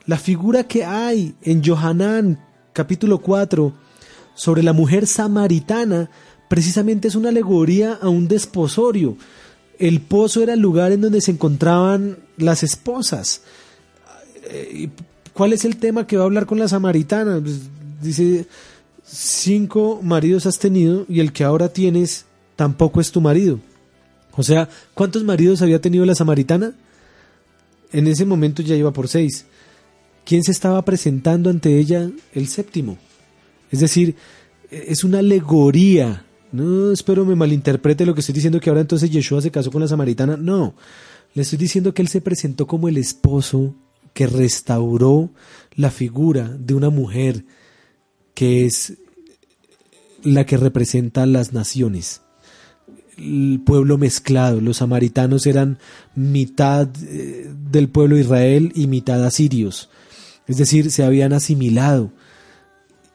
La 0.06 0.18
figura 0.18 0.64
que 0.64 0.84
hay 0.84 1.34
en 1.42 1.64
Johanán 1.64 2.38
capítulo 2.72 3.18
4 3.18 3.72
sobre 4.34 4.62
la 4.62 4.72
mujer 4.72 5.08
samaritana 5.08 6.10
precisamente 6.50 7.06
es 7.06 7.14
una 7.14 7.28
alegoría 7.28 7.92
a 8.02 8.08
un 8.08 8.26
desposorio. 8.26 9.16
El 9.78 10.00
pozo 10.00 10.42
era 10.42 10.54
el 10.54 10.58
lugar 10.58 10.90
en 10.90 11.00
donde 11.00 11.20
se 11.20 11.30
encontraban 11.30 12.18
las 12.36 12.64
esposas. 12.64 13.42
Eh, 14.42 14.88
¿Cuál 15.32 15.52
es 15.52 15.64
el 15.64 15.76
tema 15.76 16.08
que 16.08 16.16
va 16.16 16.24
a 16.24 16.26
hablar 16.26 16.46
con 16.46 16.58
la 16.58 16.66
samaritana? 16.66 17.40
Pues, 17.40 17.60
dice, 18.02 18.48
cinco 19.06 20.00
maridos 20.02 20.44
has 20.44 20.58
tenido 20.58 21.06
y 21.08 21.20
el 21.20 21.32
que 21.32 21.44
ahora 21.44 21.68
tienes 21.68 22.24
tampoco 22.56 23.00
es 23.00 23.12
tu 23.12 23.20
marido. 23.20 23.60
O 24.32 24.42
sea, 24.42 24.68
¿cuántos 24.92 25.22
maridos 25.22 25.62
había 25.62 25.80
tenido 25.80 26.04
la 26.04 26.16
samaritana? 26.16 26.72
En 27.92 28.08
ese 28.08 28.24
momento 28.24 28.60
ya 28.60 28.74
iba 28.74 28.92
por 28.92 29.06
seis. 29.06 29.44
¿Quién 30.24 30.42
se 30.42 30.50
estaba 30.50 30.84
presentando 30.84 31.48
ante 31.48 31.78
ella? 31.78 32.10
El 32.34 32.48
séptimo. 32.48 32.98
Es 33.70 33.78
decir, 33.78 34.16
es 34.68 35.04
una 35.04 35.20
alegoría. 35.20 36.24
No 36.52 36.92
espero 36.92 37.24
me 37.24 37.36
malinterprete 37.36 38.06
lo 38.06 38.14
que 38.14 38.20
estoy 38.20 38.34
diciendo 38.34 38.60
que 38.60 38.70
ahora 38.70 38.80
entonces 38.80 39.10
Yeshua 39.10 39.40
se 39.40 39.50
casó 39.50 39.70
con 39.70 39.80
la 39.80 39.88
samaritana. 39.88 40.36
No, 40.36 40.74
le 41.34 41.42
estoy 41.42 41.58
diciendo 41.58 41.94
que 41.94 42.02
él 42.02 42.08
se 42.08 42.20
presentó 42.20 42.66
como 42.66 42.88
el 42.88 42.96
esposo 42.96 43.74
que 44.14 44.26
restauró 44.26 45.30
la 45.74 45.90
figura 45.90 46.48
de 46.48 46.74
una 46.74 46.90
mujer 46.90 47.44
que 48.34 48.66
es 48.66 48.94
la 50.22 50.44
que 50.44 50.56
representa 50.56 51.24
las 51.26 51.52
naciones 51.52 52.22
el 53.20 53.60
pueblo 53.64 53.98
mezclado. 53.98 54.60
Los 54.60 54.78
samaritanos 54.78 55.46
eran 55.46 55.78
mitad 56.14 56.88
eh, 57.02 57.52
del 57.70 57.88
pueblo 57.88 58.16
de 58.16 58.22
Israel 58.22 58.72
y 58.74 58.86
mitad 58.86 59.24
asirios. 59.24 59.90
Es 60.46 60.56
decir, 60.56 60.90
se 60.90 61.04
habían 61.04 61.32
asimilado. 61.32 62.12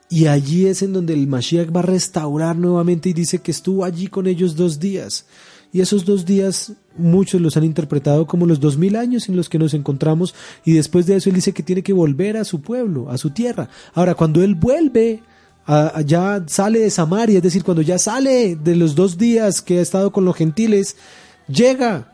Y 0.09 0.27
allí 0.27 0.67
es 0.67 0.81
en 0.81 0.93
donde 0.93 1.13
el 1.13 1.27
Mashiach 1.27 1.75
va 1.75 1.79
a 1.79 1.83
restaurar 1.83 2.55
nuevamente 2.55 3.09
y 3.09 3.13
dice 3.13 3.39
que 3.39 3.51
estuvo 3.51 3.83
allí 3.83 4.07
con 4.07 4.27
ellos 4.27 4.55
dos 4.55 4.79
días. 4.79 5.25
Y 5.73 5.81
esos 5.81 6.05
dos 6.05 6.25
días 6.25 6.71
muchos 6.97 7.41
los 7.41 7.57
han 7.57 7.65
interpretado 7.65 8.25
como 8.27 8.45
los 8.45 8.59
dos 8.61 8.77
mil 8.77 8.95
años 8.95 9.27
en 9.27 9.35
los 9.35 9.49
que 9.49 9.59
nos 9.59 9.73
encontramos. 9.73 10.33
Y 10.63 10.73
después 10.73 11.05
de 11.05 11.15
eso 11.15 11.29
él 11.29 11.35
dice 11.35 11.53
que 11.53 11.63
tiene 11.63 11.83
que 11.83 11.91
volver 11.91 12.37
a 12.37 12.45
su 12.45 12.61
pueblo, 12.61 13.09
a 13.09 13.17
su 13.17 13.31
tierra. 13.31 13.67
Ahora, 13.93 14.15
cuando 14.15 14.41
él 14.41 14.55
vuelve, 14.55 15.21
ya 16.05 16.43
sale 16.47 16.79
de 16.79 16.89
Samaria, 16.89 17.37
es 17.37 17.43
decir, 17.43 17.63
cuando 17.63 17.81
ya 17.81 17.97
sale 17.97 18.55
de 18.55 18.75
los 18.75 18.95
dos 18.95 19.17
días 19.17 19.61
que 19.61 19.79
ha 19.79 19.81
estado 19.81 20.11
con 20.11 20.23
los 20.23 20.35
gentiles, 20.35 20.95
llega 21.47 22.11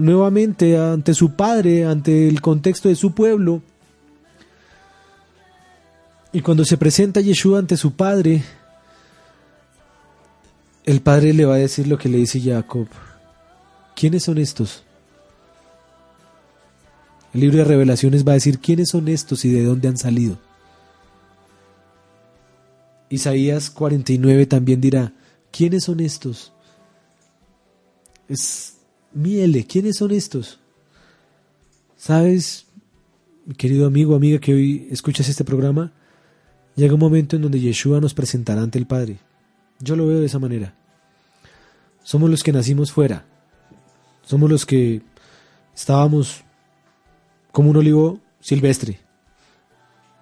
nuevamente 0.00 0.76
ante 0.76 1.14
su 1.14 1.34
padre, 1.34 1.84
ante 1.84 2.26
el 2.26 2.40
contexto 2.40 2.88
de 2.88 2.96
su 2.96 3.12
pueblo. 3.12 3.62
Y 6.36 6.42
cuando 6.42 6.66
se 6.66 6.76
presenta 6.76 7.22
Yeshua 7.22 7.60
ante 7.60 7.78
su 7.78 7.92
padre, 7.92 8.44
el 10.84 11.00
padre 11.00 11.32
le 11.32 11.46
va 11.46 11.54
a 11.54 11.56
decir 11.56 11.86
lo 11.86 11.96
que 11.96 12.10
le 12.10 12.18
dice 12.18 12.38
Jacob. 12.42 12.86
¿Quiénes 13.94 14.24
son 14.24 14.36
estos? 14.36 14.82
El 17.32 17.40
libro 17.40 17.56
de 17.56 17.64
revelaciones 17.64 18.22
va 18.22 18.32
a 18.32 18.34
decir 18.34 18.58
quiénes 18.58 18.90
son 18.90 19.08
estos 19.08 19.46
y 19.46 19.50
de 19.50 19.64
dónde 19.64 19.88
han 19.88 19.96
salido. 19.96 20.36
Isaías 23.08 23.70
49 23.70 24.44
también 24.44 24.82
dirá, 24.82 25.14
¿quiénes 25.50 25.84
son 25.84 26.00
estos? 26.00 26.52
Es 28.28 28.76
miele, 29.14 29.66
¿quiénes 29.66 29.96
son 29.96 30.10
estos? 30.10 30.58
¿Sabes, 31.96 32.66
mi 33.46 33.54
querido 33.54 33.86
amigo, 33.86 34.14
amiga 34.14 34.38
que 34.38 34.52
hoy 34.52 34.86
escuchas 34.90 35.30
este 35.30 35.42
programa? 35.42 35.94
Llega 36.76 36.94
un 36.94 37.00
momento 37.00 37.36
en 37.36 37.42
donde 37.42 37.58
Yeshua 37.58 38.00
nos 38.00 38.14
presentará 38.14 38.62
ante 38.62 38.78
el 38.78 38.86
Padre. 38.86 39.18
Yo 39.80 39.96
lo 39.96 40.06
veo 40.06 40.20
de 40.20 40.26
esa 40.26 40.38
manera. 40.38 40.74
Somos 42.04 42.30
los 42.30 42.42
que 42.42 42.52
nacimos 42.52 42.92
fuera. 42.92 43.24
Somos 44.24 44.50
los 44.50 44.66
que 44.66 45.00
estábamos 45.74 46.44
como 47.50 47.70
un 47.70 47.76
olivo 47.78 48.20
silvestre 48.40 49.00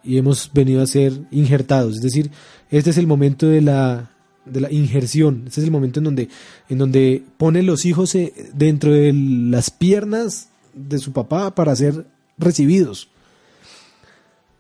y 0.05 0.19
hemos 0.19 0.51
venido 0.53 0.83
a 0.83 0.87
ser 0.87 1.13
injertados. 1.31 1.97
Es 1.97 2.03
decir, 2.03 2.31
este 2.71 2.91
es 2.91 2.99
el 2.99 3.07
momento 3.07 3.49
de 3.49 3.61
la, 3.61 4.11
de 4.45 4.61
la 4.61 4.71
injerción. 4.71 5.45
Este 5.47 5.61
es 5.61 5.65
el 5.65 5.73
momento 5.73 6.01
en 6.01 6.05
donde, 6.05 6.29
en 6.69 6.79
donde 6.79 7.25
pone 7.37 7.63
los 7.63 7.85
hijos 7.85 8.15
eh, 8.15 8.33
dentro 8.55 8.93
de 8.93 9.13
las 9.13 9.71
piernas 9.71 10.49
de 10.75 10.99
su 10.99 11.13
papá 11.13 11.55
para 11.55 11.75
ser 11.75 12.07
recibidos. 12.39 13.09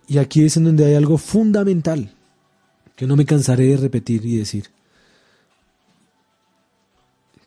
Y 0.06 0.18
aquí 0.18 0.44
es 0.44 0.56
en 0.56 0.64
donde 0.64 0.84
hay 0.84 0.94
algo 0.94 1.18
fundamental 1.18 2.14
que 2.96 3.06
no 3.06 3.16
me 3.16 3.24
cansaré 3.24 3.68
de 3.68 3.76
repetir 3.76 4.24
y 4.24 4.36
decir. 4.36 4.70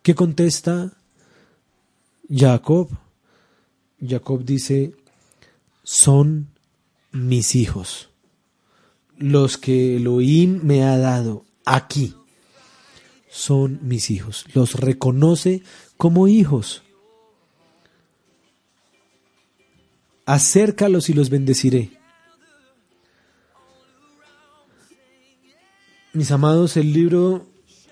¿Qué 0.02 0.16
contesta 0.16 0.94
Jacob? 2.30 2.90
Jacob 4.06 4.44
dice, 4.44 4.94
son 5.84 6.50
mis 7.12 7.56
hijos, 7.56 8.10
los 9.18 9.58
que 9.58 9.98
Elohim 9.98 10.60
me 10.64 10.84
ha 10.84 10.98
dado 10.98 11.46
aquí, 11.66 12.16
son 13.30 13.80
mis 13.82 14.12
hijos. 14.12 14.46
Los 14.54 14.76
reconoce 14.76 15.64
como 15.98 16.28
hijos. 16.28 16.84
Acércalos 20.26 21.10
y 21.10 21.14
los 21.14 21.30
bendeciré. 21.30 21.97
Mis 26.18 26.32
amados, 26.32 26.76
el 26.78 26.94
libro 26.94 27.46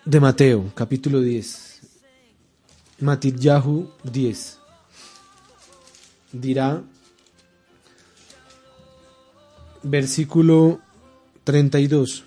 de 0.04 0.20
Mateo, 0.20 0.72
capítulo 0.74 1.22
10, 1.22 1.82
Yahu 3.38 3.92
10, 4.04 4.60
dirá, 6.32 6.82
versículo 9.84 10.80
32. 11.44 12.24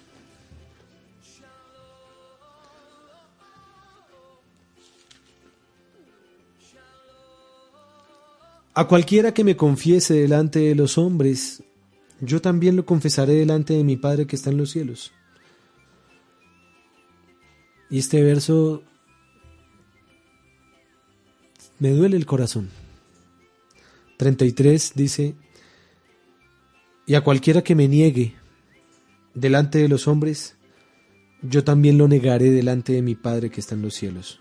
A 8.73 8.87
cualquiera 8.87 9.35
que 9.35 9.43
me 9.43 9.57
confiese 9.57 10.15
delante 10.15 10.61
de 10.61 10.77
los 10.77 10.97
hombres, 10.97 11.65
yo 12.21 12.41
también 12.41 12.77
lo 12.77 12.87
confesaré 12.87 13.33
delante 13.35 13.75
de 13.75 13.83
mi 13.83 13.97
Padre 13.97 14.29
que 14.29 14.37
está 14.37 14.51
en 14.51 14.59
los 14.59 14.71
cielos. 14.71 15.11
Y 17.91 17.99
este 17.99 18.23
verso 18.23 18.83
me 21.79 21.91
duele 21.91 22.17
el 22.17 22.27
corazón. 22.27 22.71
33 24.17 24.93
dice, 24.95 25.35
y 27.07 27.15
a 27.15 27.23
cualquiera 27.23 27.63
que 27.63 27.75
me 27.75 27.89
niegue 27.89 28.35
delante 29.35 29.79
de 29.79 29.89
los 29.89 30.09
hombres, 30.09 30.57
yo 31.43 31.65
también 31.65 31.99
lo 31.99 32.09
negaré 32.09 32.51
delante 32.51 32.93
de 32.93 33.03
mi 33.03 33.15
Padre 33.15 33.51
que 33.51 33.61
está 33.61 33.75
en 33.75 33.83
los 33.83 33.95
cielos. 33.95 34.41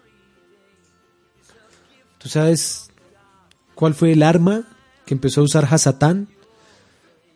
¿Tú 2.17 2.27
sabes 2.27 2.89
cuál 3.75 3.93
fue 3.93 4.11
el 4.11 4.23
arma 4.23 4.67
que 5.05 5.13
empezó 5.13 5.41
a 5.41 5.43
usar 5.45 5.65
Hasatán 5.69 6.27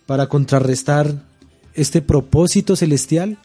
para 0.08 0.28
contrarrestar 0.28 1.24
este 1.76 2.02
propósito 2.02 2.76
celestial? 2.76 3.38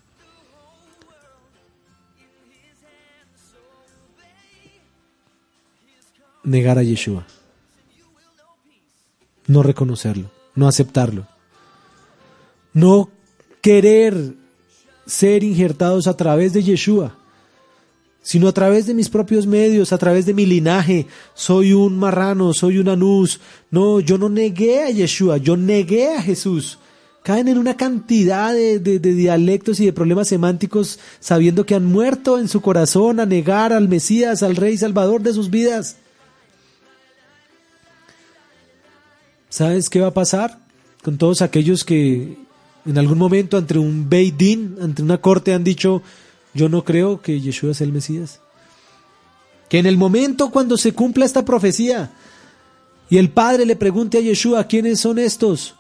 Negar 6.47 6.79
a 6.79 6.83
Yeshua, 6.83 7.27
no 9.47 9.63
reconocerlo, 9.63 10.31
no 10.55 10.67
aceptarlo, 10.67 11.27
no 12.73 13.11
querer 13.61 14.35
ser 15.07 15.45
injertados 15.45 16.07
a 16.07 16.17
través 16.17 16.53
de 16.53 16.63
Yeshua, 16.63 17.17
sino 18.23 18.49
a 18.49 18.53
través 18.53 18.87
de 18.87 18.95
mis 18.95 19.09
propios 19.09 19.47
medios, 19.47 19.93
a 19.93 19.99
través 19.99 20.27
de 20.27 20.35
mi 20.35 20.47
linaje. 20.47 21.07
Soy 21.35 21.73
un 21.73 21.97
marrano, 21.97 22.53
soy 22.55 22.79
un 22.79 22.89
anús. 22.89 23.41
No, 23.71 24.01
yo 24.01 24.19
no 24.19 24.29
negué 24.29 24.83
a 24.83 24.91
Yeshua, 24.91 25.37
yo 25.37 25.57
negué 25.57 26.15
a 26.15 26.23
Jesús. 26.23 26.79
Caen 27.23 27.47
en 27.47 27.59
una 27.59 27.77
cantidad 27.77 28.53
de, 28.53 28.81
de, 28.81 28.99
dialectos 28.99 29.79
y 29.79 29.85
de 29.85 29.93
problemas 29.93 30.27
semánticos 30.27 30.99
sabiendo 31.21 31.67
que 31.67 31.77
han 31.77 31.85
muerto 31.85 32.39
en 32.39 32.49
su 32.49 32.61
corazón 32.61 33.21
a 33.21 33.27
negar 33.27 33.73
al 33.73 33.89
Mesías, 33.89 34.43
al 34.43 34.57
Rey 34.57 34.77
Salvador 34.77 35.23
de 35.23 35.33
sus 35.33 35.51
vidas. 35.51 35.97
¿Sabes 39.57 39.89
qué 39.89 40.03
va 40.03 40.09
a 40.09 40.13
pasar 40.13 40.59
con 41.03 41.17
todos 41.17 41.41
aquellos 41.41 41.83
que 41.83 42.37
en 42.85 42.99
algún 42.99 43.17
momento 43.17 43.57
ante 43.57 43.79
un 43.79 44.07
Beidín, 44.07 44.77
ante 44.83 45.03
una 45.03 45.23
corte 45.23 45.55
han 45.55 45.65
dicho, 45.65 46.03
yo 46.53 46.69
no 46.69 46.85
creo 46.85 47.23
que 47.23 47.41
Yeshua 47.41 47.73
sea 47.73 47.87
el 47.87 47.93
Mesías? 47.95 48.43
Que 49.71 49.79
en 49.79 49.87
el 49.87 49.97
momento 49.97 50.51
cuando 50.51 50.77
se 50.77 50.93
cumpla 50.93 51.25
esta 51.25 51.47
profecía 51.47 52.13
y 53.09 53.17
el 53.17 53.31
Padre 53.31 53.65
le 53.65 53.77
pregunte 53.77 54.19
a 54.19 54.21
Yeshua, 54.21 54.65
¿quiénes 54.65 55.01
son 55.01 55.19
estos? 55.19 55.75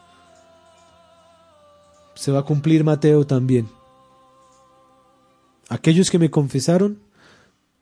Se 2.15 2.33
va 2.33 2.39
a 2.39 2.45
cumplir 2.45 2.83
Mateo 2.83 3.27
también. 3.27 3.69
Aquellos 5.69 6.11
que 6.11 6.19
me 6.19 6.31
confesaron, 6.31 6.99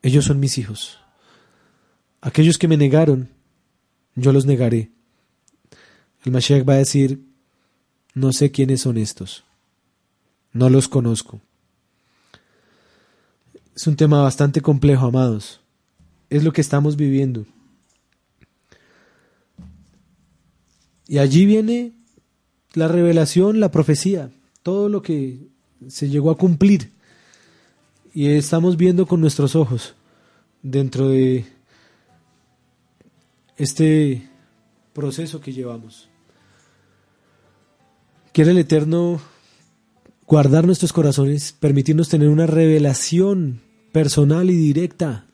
ellos 0.01 0.25
son 0.25 0.41
mis 0.41 0.57
hijos. 0.57 0.99
Aquellos 2.19 2.57
que 2.57 2.67
me 2.67 2.75
negaron, 2.75 3.29
yo 4.15 4.33
los 4.33 4.45
negaré. 4.45 4.91
El 6.25 6.31
Mashiach 6.31 6.67
va 6.67 6.73
a 6.73 6.77
decir, 6.77 7.21
no 8.15 8.33
sé 8.33 8.51
quiénes 8.51 8.81
son 8.81 8.97
estos, 8.97 9.43
no 10.53 10.69
los 10.69 10.87
conozco. 10.87 11.39
Es 13.75 13.85
un 13.85 13.95
tema 13.95 14.21
bastante 14.21 14.61
complejo, 14.61 15.05
amados. 15.05 15.59
Es 16.29 16.43
lo 16.43 16.51
que 16.51 16.61
estamos 16.61 16.95
viviendo. 16.95 17.45
Y 21.07 21.19
allí 21.19 21.45
viene 21.45 21.91
la 22.73 22.87
revelación, 22.87 23.59
la 23.59 23.69
profecía, 23.69 24.31
todo 24.63 24.89
lo 24.89 25.03
que 25.03 25.39
se 25.87 26.09
llegó 26.09 26.31
a 26.31 26.37
cumplir. 26.37 26.91
Y 28.13 28.29
estamos 28.29 28.77
viendo 28.77 29.05
con 29.05 29.21
nuestros 29.21 29.55
ojos 29.55 29.93
dentro 30.63 31.09
de 31.09 31.45
este 33.57 34.27
proceso 34.93 35.39
que 35.39 35.53
llevamos. 35.53 36.09
Quiere 38.35 38.51
el 38.51 38.57
Eterno 38.57 39.21
guardar 40.27 40.65
nuestros 40.65 40.91
corazones, 40.91 41.53
permitirnos 41.53 42.09
tener 42.09 42.27
una 42.27 42.45
revelación 42.45 43.61
personal 43.93 44.49
y 44.49 44.57
directa, 44.57 45.25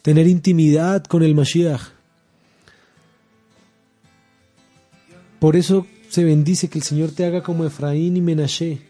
tener 0.00 0.26
intimidad 0.26 1.04
con 1.04 1.22
el 1.22 1.34
Mashiach. 1.34 1.82
Por 5.38 5.54
eso 5.54 5.86
se 6.08 6.24
bendice 6.24 6.70
que 6.70 6.78
el 6.78 6.82
Señor 6.82 7.10
te 7.10 7.26
haga 7.26 7.42
como 7.42 7.66
Efraín 7.66 8.16
y 8.16 8.22
Menashe, 8.22 8.80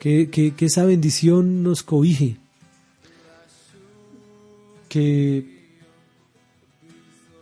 que, 0.00 0.30
que, 0.30 0.54
que 0.54 0.64
esa 0.64 0.86
bendición 0.86 1.62
nos 1.62 1.82
cobije, 1.82 2.38
que 4.88 5.76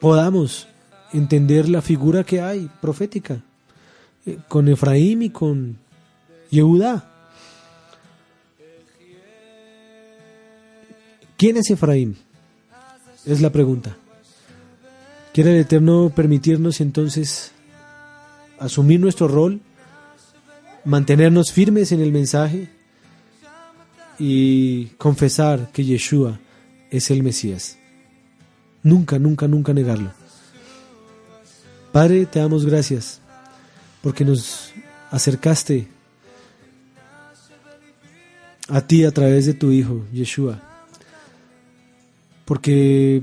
podamos 0.00 0.66
entender 1.12 1.68
la 1.68 1.82
figura 1.82 2.24
que 2.24 2.40
hay 2.40 2.68
profética 2.80 3.44
con 4.48 4.68
Efraín 4.68 5.22
y 5.22 5.30
con 5.30 5.78
Yehudá. 6.50 7.12
¿Quién 11.36 11.56
es 11.56 11.70
Efraín? 11.70 12.16
Es 13.24 13.40
la 13.40 13.50
pregunta. 13.50 13.96
¿Quiere 15.32 15.52
el 15.52 15.60
Eterno 15.60 16.10
permitirnos 16.14 16.80
entonces 16.80 17.52
asumir 18.58 19.00
nuestro 19.00 19.28
rol, 19.28 19.60
mantenernos 20.84 21.52
firmes 21.52 21.92
en 21.92 22.00
el 22.00 22.10
mensaje 22.10 22.68
y 24.18 24.86
confesar 24.96 25.70
que 25.72 25.84
Yeshua 25.84 26.40
es 26.90 27.10
el 27.10 27.22
Mesías? 27.22 27.76
Nunca, 28.82 29.18
nunca, 29.18 29.48
nunca 29.48 29.74
negarlo 29.74 30.12
Padre, 31.92 32.24
te 32.26 32.38
damos 32.38 32.64
gracias 32.64 33.20
porque 34.02 34.24
nos 34.24 34.72
acercaste 35.10 35.88
a 38.68 38.80
ti 38.80 39.04
a 39.04 39.12
través 39.12 39.46
de 39.46 39.54
tu 39.54 39.70
Hijo, 39.70 40.04
Yeshua. 40.12 40.60
Porque 42.44 43.22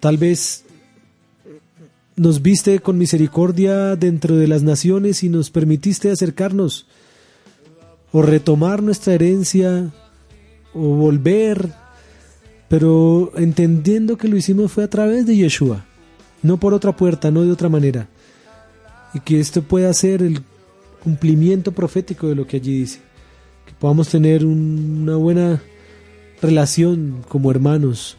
tal 0.00 0.16
vez 0.16 0.64
nos 2.16 2.40
viste 2.42 2.80
con 2.80 2.98
misericordia 2.98 3.94
dentro 3.96 4.36
de 4.36 4.48
las 4.48 4.62
naciones 4.62 5.22
y 5.22 5.28
nos 5.28 5.50
permitiste 5.50 6.10
acercarnos 6.10 6.86
o 8.12 8.22
retomar 8.22 8.82
nuestra 8.82 9.14
herencia 9.14 9.92
o 10.72 10.80
volver, 10.80 11.72
pero 12.68 13.32
entendiendo 13.36 14.16
que 14.16 14.28
lo 14.28 14.36
hicimos 14.36 14.72
fue 14.72 14.84
a 14.84 14.90
través 14.90 15.26
de 15.26 15.36
Yeshua, 15.36 15.84
no 16.42 16.58
por 16.58 16.74
otra 16.74 16.96
puerta, 16.96 17.30
no 17.30 17.42
de 17.42 17.50
otra 17.50 17.68
manera. 17.68 18.08
Y 19.16 19.20
que 19.20 19.40
esto 19.40 19.62
pueda 19.62 19.90
ser 19.94 20.22
el 20.22 20.42
cumplimiento 21.02 21.72
profético 21.72 22.28
de 22.28 22.34
lo 22.34 22.46
que 22.46 22.58
allí 22.58 22.80
dice 22.80 23.00
que 23.64 23.72
podamos 23.72 24.10
tener 24.10 24.44
una 24.44 25.16
buena 25.16 25.62
relación 26.42 27.24
como 27.26 27.50
hermanos, 27.50 28.18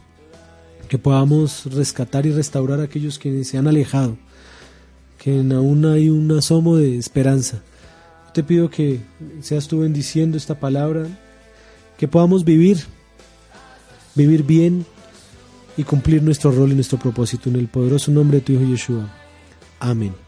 que 0.89 0.97
podamos 0.97 1.71
rescatar 1.71 2.25
y 2.25 2.31
restaurar 2.31 2.79
a 2.79 2.83
aquellos 2.85 3.19
que 3.19 3.43
se 3.43 3.59
han 3.59 3.67
alejado, 3.67 4.17
que 5.19 5.39
aún 5.39 5.85
hay 5.85 6.09
un 6.09 6.31
asomo 6.31 6.77
de 6.77 6.97
esperanza. 6.97 7.61
te 8.33 8.43
pido 8.43 8.71
que 8.71 9.01
seas 9.41 9.67
tú 9.67 9.81
bendiciendo 9.81 10.35
esta 10.35 10.59
palabra, 10.59 11.05
que 11.99 12.07
podamos 12.07 12.43
vivir, 12.43 12.85
vivir 14.15 14.41
bien 14.41 14.83
y 15.77 15.83
cumplir 15.83 16.23
nuestro 16.23 16.51
rol 16.51 16.71
y 16.71 16.75
nuestro 16.75 16.97
propósito 16.97 17.49
en 17.49 17.57
el 17.57 17.67
poderoso 17.67 18.11
nombre 18.11 18.39
de 18.39 18.45
tu 18.45 18.53
Hijo 18.53 18.63
Yeshua. 18.63 19.07
Amén. 19.79 20.26